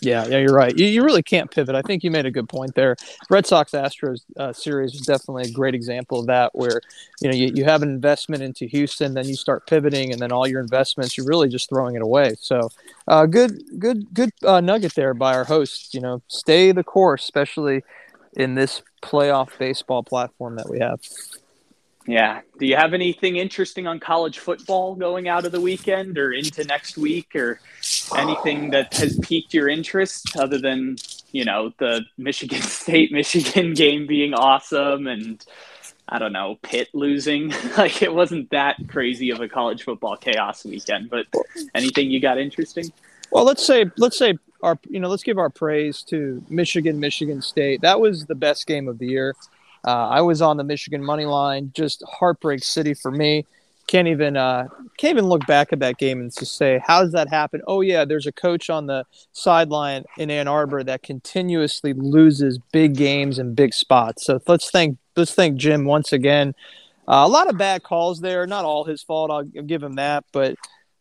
[0.00, 0.76] Yeah, yeah, you're right.
[0.76, 1.74] You, you really can't pivot.
[1.74, 2.96] I think you made a good point there.
[3.30, 6.80] Red Sox Astros uh, series is definitely a great example of that, where
[7.20, 10.30] you know you, you have an investment into Houston, then you start pivoting, and then
[10.30, 12.34] all your investments you're really just throwing it away.
[12.38, 12.70] So,
[13.08, 15.94] uh, good, good, good uh, nugget there by our host.
[15.94, 17.82] You know, stay the course, especially
[18.36, 21.00] in this playoff baseball platform that we have.
[22.08, 22.40] Yeah.
[22.58, 26.64] Do you have anything interesting on college football going out of the weekend or into
[26.64, 27.60] next week or
[28.16, 30.96] anything that has piqued your interest other than,
[31.32, 35.44] you know, the Michigan State Michigan game being awesome and
[36.08, 37.50] I don't know, Pitt losing?
[37.76, 41.26] like it wasn't that crazy of a college football chaos weekend, but
[41.74, 42.90] anything you got interesting?
[43.30, 47.42] Well, let's say let's say our you know, let's give our praise to Michigan Michigan
[47.42, 47.82] State.
[47.82, 49.34] That was the best game of the year.
[49.88, 53.46] Uh, I was on the Michigan money line, just heartbreak city for me.
[53.86, 54.68] Can't even uh,
[54.98, 57.62] can't even look back at that game and just say how does that happen?
[57.66, 62.96] Oh yeah, there's a coach on the sideline in Ann Arbor that continuously loses big
[62.96, 64.26] games and big spots.
[64.26, 66.54] So let's thank let's thank Jim once again.
[67.08, 69.30] Uh, a lot of bad calls there, not all his fault.
[69.30, 70.54] I'll give him that, but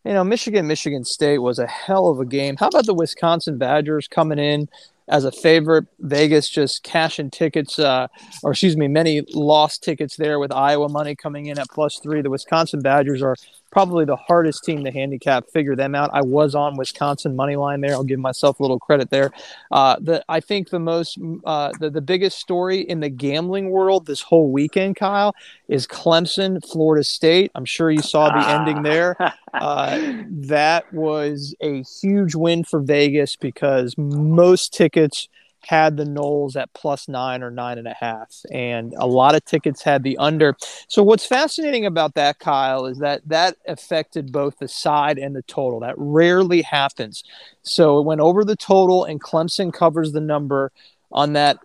[0.05, 2.55] you know, Michigan Michigan State was a hell of a game.
[2.55, 4.69] How about the Wisconsin Badgers coming in?
[5.07, 5.85] As a favorite.
[5.99, 8.07] Vegas just cashing tickets, uh,
[8.43, 12.21] or excuse me, many lost tickets there with Iowa money coming in at plus three.
[12.21, 13.35] The Wisconsin Badgers are
[13.71, 15.49] probably the hardest team to handicap.
[15.51, 16.09] Figure them out.
[16.13, 17.93] I was on Wisconsin money line there.
[17.93, 19.31] I'll give myself a little credit there.
[19.71, 24.05] Uh, the I think the most uh, the the biggest story in the gambling world
[24.05, 25.35] this whole weekend, Kyle,
[25.67, 27.51] is Clemson, Florida State.
[27.55, 29.15] I'm sure you saw the ending there.
[29.53, 35.27] Uh, that was a huge win for Vegas because most tickets
[35.67, 39.43] had the Noles at plus nine or nine and a half, and a lot of
[39.45, 40.55] tickets had the under.
[40.87, 45.41] So what's fascinating about that, Kyle, is that that affected both the side and the
[45.43, 45.81] total.
[45.81, 47.23] That rarely happens.
[47.63, 50.71] So it went over the total, and Clemson covers the number
[51.11, 51.59] on that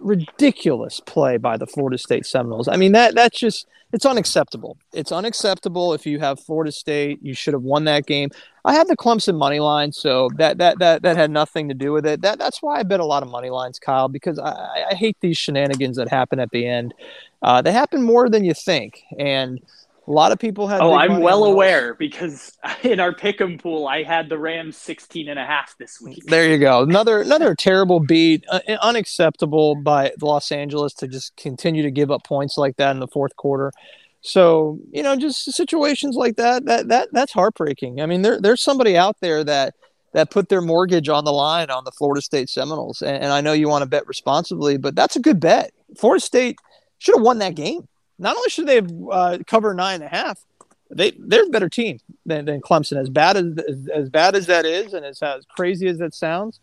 [0.00, 2.68] ridiculous play by the Florida State Seminoles.
[2.68, 4.76] I mean that that's just it's unacceptable.
[4.92, 8.30] It's unacceptable if you have Florida State, you should have won that game.
[8.64, 11.92] I had the Clemson money line, so that that that that had nothing to do
[11.92, 12.20] with it.
[12.20, 15.16] That that's why I bet a lot of money lines, Kyle, because I, I hate
[15.20, 16.94] these shenanigans that happen at the end.
[17.42, 19.60] Uh, they happen more than you think, and
[20.06, 20.80] a lot of people had.
[20.80, 25.38] Oh, I'm well aware because in our pick'em pool, I had the Rams 16 and
[25.38, 26.24] a half this week.
[26.26, 26.82] There you go.
[26.82, 28.44] Another another terrible beat.
[28.48, 33.00] Uh, unacceptable by Los Angeles to just continue to give up points like that in
[33.00, 33.72] the fourth quarter.
[34.20, 36.64] So you know, just situations like that.
[36.66, 38.00] That that that's heartbreaking.
[38.00, 39.74] I mean, there there's somebody out there that
[40.12, 43.40] that put their mortgage on the line on the Florida State Seminoles, and, and I
[43.40, 45.72] know you want to bet responsibly, but that's a good bet.
[45.96, 46.58] Florida State
[46.98, 47.86] should have won that game
[48.18, 50.44] not only should they have uh, cover nine and a half,
[50.90, 52.96] they they're a better team than, than Clemson.
[52.98, 56.14] As bad as, as, as bad as that is, and as, as crazy as that
[56.14, 56.60] sounds,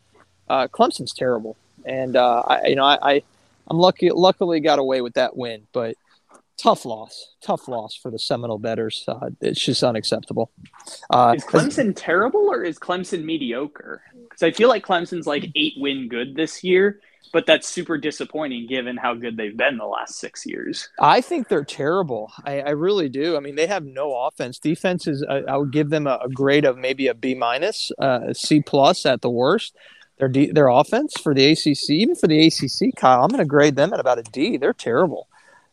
[0.50, 1.58] uh, Clemson's terrible.
[1.86, 3.24] And uh, I, you know, I, I
[3.68, 5.96] I'm lucky, luckily got away with that win, but
[6.58, 9.04] tough loss, tough loss for the Seminole betters.
[9.08, 10.52] Uh, it's just unacceptable.
[11.10, 14.02] Uh, is Clemson terrible or is Clemson mediocre?
[14.24, 17.00] Because I feel like Clemson's like eight win good this year,
[17.34, 20.88] but that's super disappointing given how good they've been the last six years.
[21.00, 22.32] I think they're terrible.
[22.46, 23.36] I, I really do.
[23.36, 24.60] I mean, they have no offense.
[24.60, 25.26] Defense is.
[25.28, 28.62] I, I would give them a, a, grade of maybe a B minus, uh, C
[28.62, 29.76] plus at the worst.
[30.20, 33.46] Their D, their offense for the ACC, even for the ACC, Kyle, I'm going to
[33.46, 34.58] grade them at about a D.
[34.58, 35.28] They're terrible.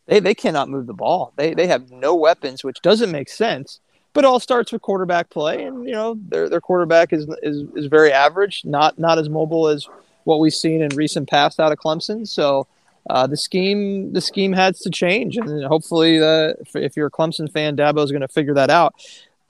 [0.07, 1.35] They they cannot move the ball.
[1.37, 3.81] They they have no weapons, which doesn't make sense.
[4.13, 7.87] But all starts with quarterback play, and you know their their quarterback is is is
[7.87, 9.87] very average, not not as mobile as
[10.25, 12.27] what we've seen in recent past out of Clemson.
[12.27, 12.67] So
[13.09, 17.51] uh, the scheme the scheme has to change, and hopefully, uh, if you're a Clemson
[17.51, 18.95] fan, Dabo is going to figure that out.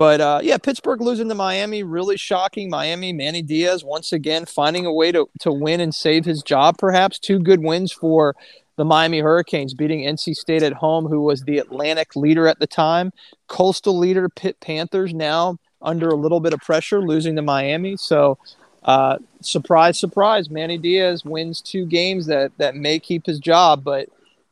[0.00, 2.70] But uh, yeah, Pittsburgh losing to Miami, really shocking.
[2.70, 6.78] Miami, Manny Diaz once again finding a way to, to win and save his job,
[6.78, 7.18] perhaps.
[7.18, 8.34] Two good wins for
[8.76, 12.66] the Miami Hurricanes, beating NC State at home, who was the Atlantic leader at the
[12.66, 13.12] time.
[13.46, 17.98] Coastal leader, Pitt Panthers, now under a little bit of pressure, losing to Miami.
[17.98, 18.38] So
[18.82, 23.84] uh, surprise, surprise, Manny Diaz wins two games that that may keep his job.
[23.84, 24.08] But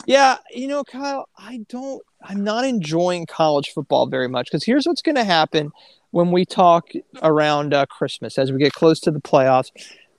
[0.07, 2.03] yeah, you know, Kyle, I don't.
[2.23, 5.71] I'm not enjoying college football very much because here's what's going to happen
[6.11, 6.91] when we talk
[7.23, 9.71] around uh, Christmas as we get close to the playoffs.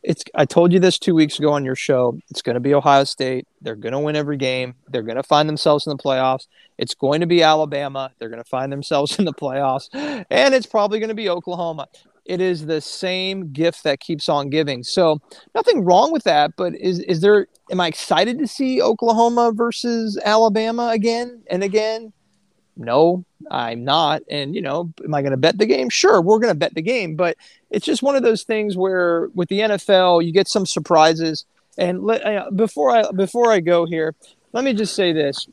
[0.02, 2.18] It's I told you this two weeks ago on your show.
[2.30, 3.48] It's going to be Ohio State.
[3.62, 4.76] They're going to win every game.
[4.88, 6.48] They're going to find themselves in the playoffs.
[6.78, 8.12] It's going to be Alabama.
[8.18, 11.88] They're going to find themselves in the playoffs, and it's probably going to be Oklahoma
[12.30, 14.84] it is the same gift that keeps on giving.
[14.84, 15.20] So
[15.56, 20.16] nothing wrong with that, but is is there am I excited to see Oklahoma versus
[20.24, 22.14] Alabama again and again?
[22.78, 24.22] No, I'm not.
[24.30, 25.90] And you know, am I going to bet the game?
[25.90, 27.36] Sure, we're going to bet the game, but
[27.72, 31.46] it's just one of those things where with the NFL, you get some surprises.
[31.80, 34.14] And let, uh, before I before I go here,
[34.54, 35.48] let me just say this.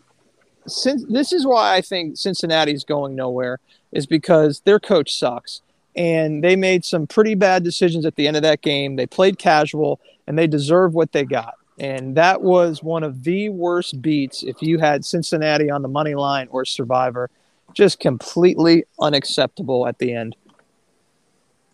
[0.67, 3.61] Since this is why I think Cincinnati's going nowhere
[3.93, 5.63] is because their coach sucks
[5.97, 8.97] and they made some pretty bad decisions at the end of that game.
[8.97, 11.55] They played casual, and they deserve what they got.
[11.79, 16.15] And that was one of the worst beats if you had Cincinnati on the money
[16.15, 17.31] line or Survivor.
[17.75, 20.37] Just completely unacceptable at the end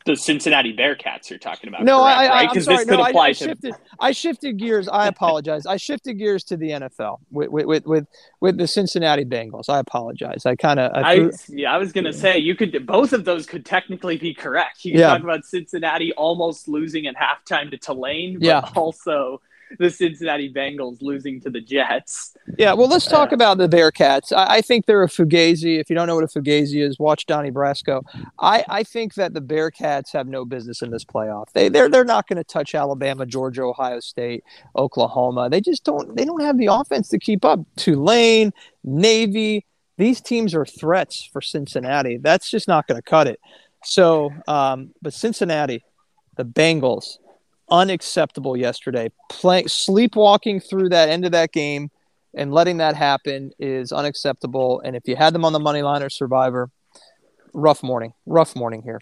[0.05, 1.85] the Cincinnati Bearcats you're talking about.
[1.85, 2.49] No, correct, I, I, right?
[2.51, 3.45] Because this could no, apply I, I to.
[3.45, 4.89] Shifted, I shifted gears.
[4.89, 5.67] I apologize.
[5.67, 8.07] I shifted gears to the NFL with with with,
[8.41, 9.69] with the Cincinnati Bengals.
[9.69, 10.47] I apologize.
[10.47, 10.93] I kind of.
[10.95, 12.87] I, I, yeah, I was gonna say you could.
[12.87, 14.85] Both of those could technically be correct.
[14.85, 15.09] You can yeah.
[15.09, 18.69] talk about Cincinnati almost losing at halftime to Tulane, but yeah.
[18.75, 19.41] also
[19.79, 22.35] the Cincinnati Bengals losing to the Jets.
[22.59, 24.33] Yeah, well, let's talk uh, about the Bearcats.
[24.33, 25.81] I, I, think they're a fugazi.
[25.81, 28.03] If you don't know what a fugazi is, watch Donnie Brasco.
[28.39, 31.53] I, I think that the Bearcats have no business in this playoff.
[31.53, 34.45] They they're they're not going to touch Alabama, Georgia, Ohio State,
[34.77, 35.49] Oklahoma.
[35.51, 37.61] They just don't they don't have the offense to keep up.
[37.77, 38.53] Tulane,
[38.85, 39.67] Navy,
[39.99, 42.17] these teams are threats for Cincinnati.
[42.17, 43.41] That's just not going to cut it.
[43.85, 45.85] So, um, but Cincinnati,
[46.37, 47.19] the Bengals,
[47.73, 49.11] unacceptable yesterday.
[49.31, 51.91] Playing sleepwalking through that end of that game
[52.35, 54.81] and letting that happen is unacceptable.
[54.85, 56.71] And if you had them on the money line or survivor,
[57.53, 58.13] rough morning.
[58.27, 59.01] Rough morning here.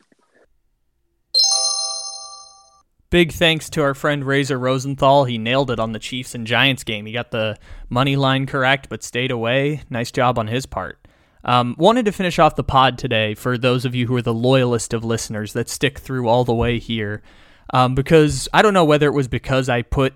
[3.10, 5.24] Big thanks to our friend Razor Rosenthal.
[5.24, 7.06] He nailed it on the Chiefs and Giants game.
[7.06, 7.58] He got the
[7.88, 9.82] money line correct, but stayed away.
[9.90, 10.96] Nice job on his part.
[11.42, 14.34] Um, wanted to finish off the pod today for those of you who are the
[14.34, 17.20] loyalist of listeners that stick through all the way here
[17.72, 20.14] um, because I don't know whether it was because I put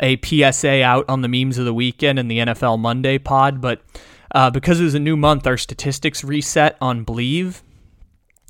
[0.00, 3.82] a PSA out on the memes of the weekend and the NFL Monday pod, but
[4.34, 7.62] uh, because it was a new month, our statistics reset on Believe.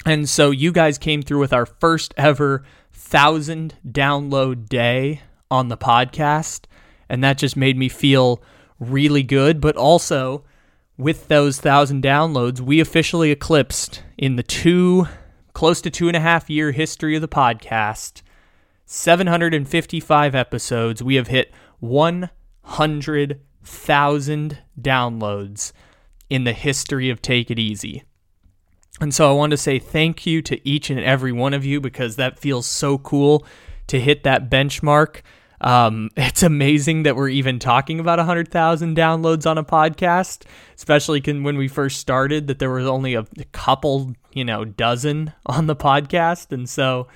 [0.05, 5.77] And so you guys came through with our first ever thousand download day on the
[5.77, 6.65] podcast.
[7.09, 8.43] And that just made me feel
[8.81, 9.61] really good.
[9.61, 10.45] But also,
[10.99, 15.07] with those thousand downloads, we officially eclipsed in the two,
[15.53, 18.23] close to two and a half year history of the podcast,
[18.87, 21.03] 755 episodes.
[21.03, 25.73] We have hit 100,000 downloads
[26.31, 28.05] in the history of Take It Easy.
[29.01, 31.81] And so I want to say thank you to each and every one of you
[31.81, 33.45] because that feels so cool
[33.89, 35.21] to hit that benchmark.
[35.61, 40.45] Um, it's amazing that we're even talking about 100,000 downloads on a podcast,
[40.77, 45.67] especially when we first started, that there was only a, couple, you know, dozen on
[45.67, 46.53] the podcast.
[46.53, 47.09] And so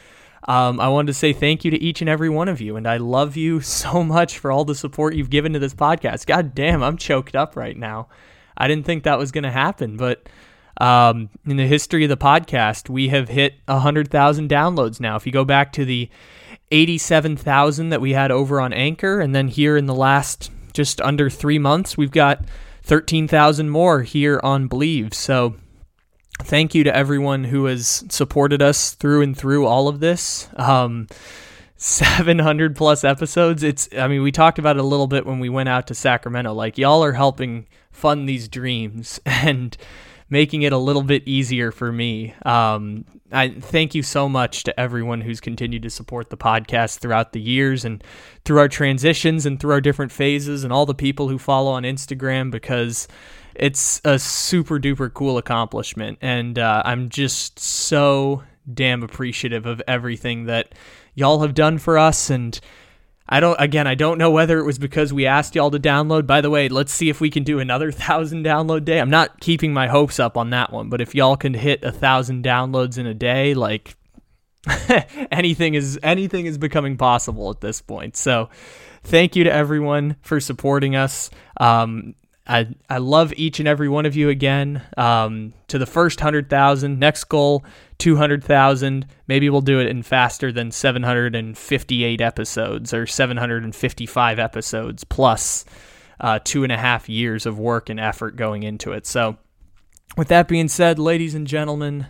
[0.50, 2.76] um, I wanted to say thank you to each and every one of you.
[2.76, 6.26] And I love you so much for all the support you've given to this podcast.
[6.26, 8.08] God damn, I'm choked up right now.
[8.56, 10.28] I didn't think that was going to happen, but.
[10.80, 15.14] Um, in the history of the podcast, we have hit 100,000 downloads now.
[15.14, 16.08] If you go back to the
[16.70, 19.20] 87,000 that we had over on Anchor.
[19.20, 22.44] And then here in the last just under three months, we've got
[22.82, 25.12] 13,000 more here on Believe.
[25.14, 25.56] So
[26.42, 30.48] thank you to everyone who has supported us through and through all of this.
[30.56, 31.06] Um,
[31.82, 33.62] 700 plus episodes.
[33.62, 35.94] It's, I mean, we talked about it a little bit when we went out to
[35.94, 36.52] Sacramento.
[36.52, 39.74] Like, y'all are helping fund these dreams and
[40.28, 42.34] making it a little bit easier for me.
[42.44, 47.32] Um, I thank you so much to everyone who's continued to support the podcast throughout
[47.32, 48.04] the years and
[48.44, 51.84] through our transitions and through our different phases and all the people who follow on
[51.84, 53.08] Instagram because
[53.54, 56.18] it's a super duper cool accomplishment.
[56.20, 60.74] And uh, I'm just so damn appreciative of everything that
[61.14, 62.60] y'all have done for us and
[63.30, 66.26] I don't again I don't know whether it was because we asked y'all to download.
[66.26, 69.00] By the way, let's see if we can do another thousand download day.
[69.00, 71.92] I'm not keeping my hopes up on that one, but if y'all can hit a
[71.92, 73.96] thousand downloads in a day, like
[75.30, 78.16] anything is anything is becoming possible at this point.
[78.16, 78.50] So
[79.04, 81.30] thank you to everyone for supporting us.
[81.58, 82.14] Um,
[82.50, 84.82] I, I love each and every one of you again.
[84.96, 87.64] Um, to the first 100,000, next goal,
[87.98, 89.06] 200,000.
[89.28, 95.64] Maybe we'll do it in faster than 758 episodes or 755 episodes plus
[96.18, 99.06] uh, two and a half years of work and effort going into it.
[99.06, 99.38] So,
[100.16, 102.08] with that being said, ladies and gentlemen,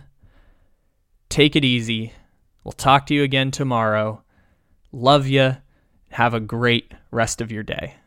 [1.29, 2.13] take it easy.
[2.63, 4.23] We'll talk to you again tomorrow.
[4.91, 5.57] Love you.
[6.09, 7.97] Have a great rest of your day.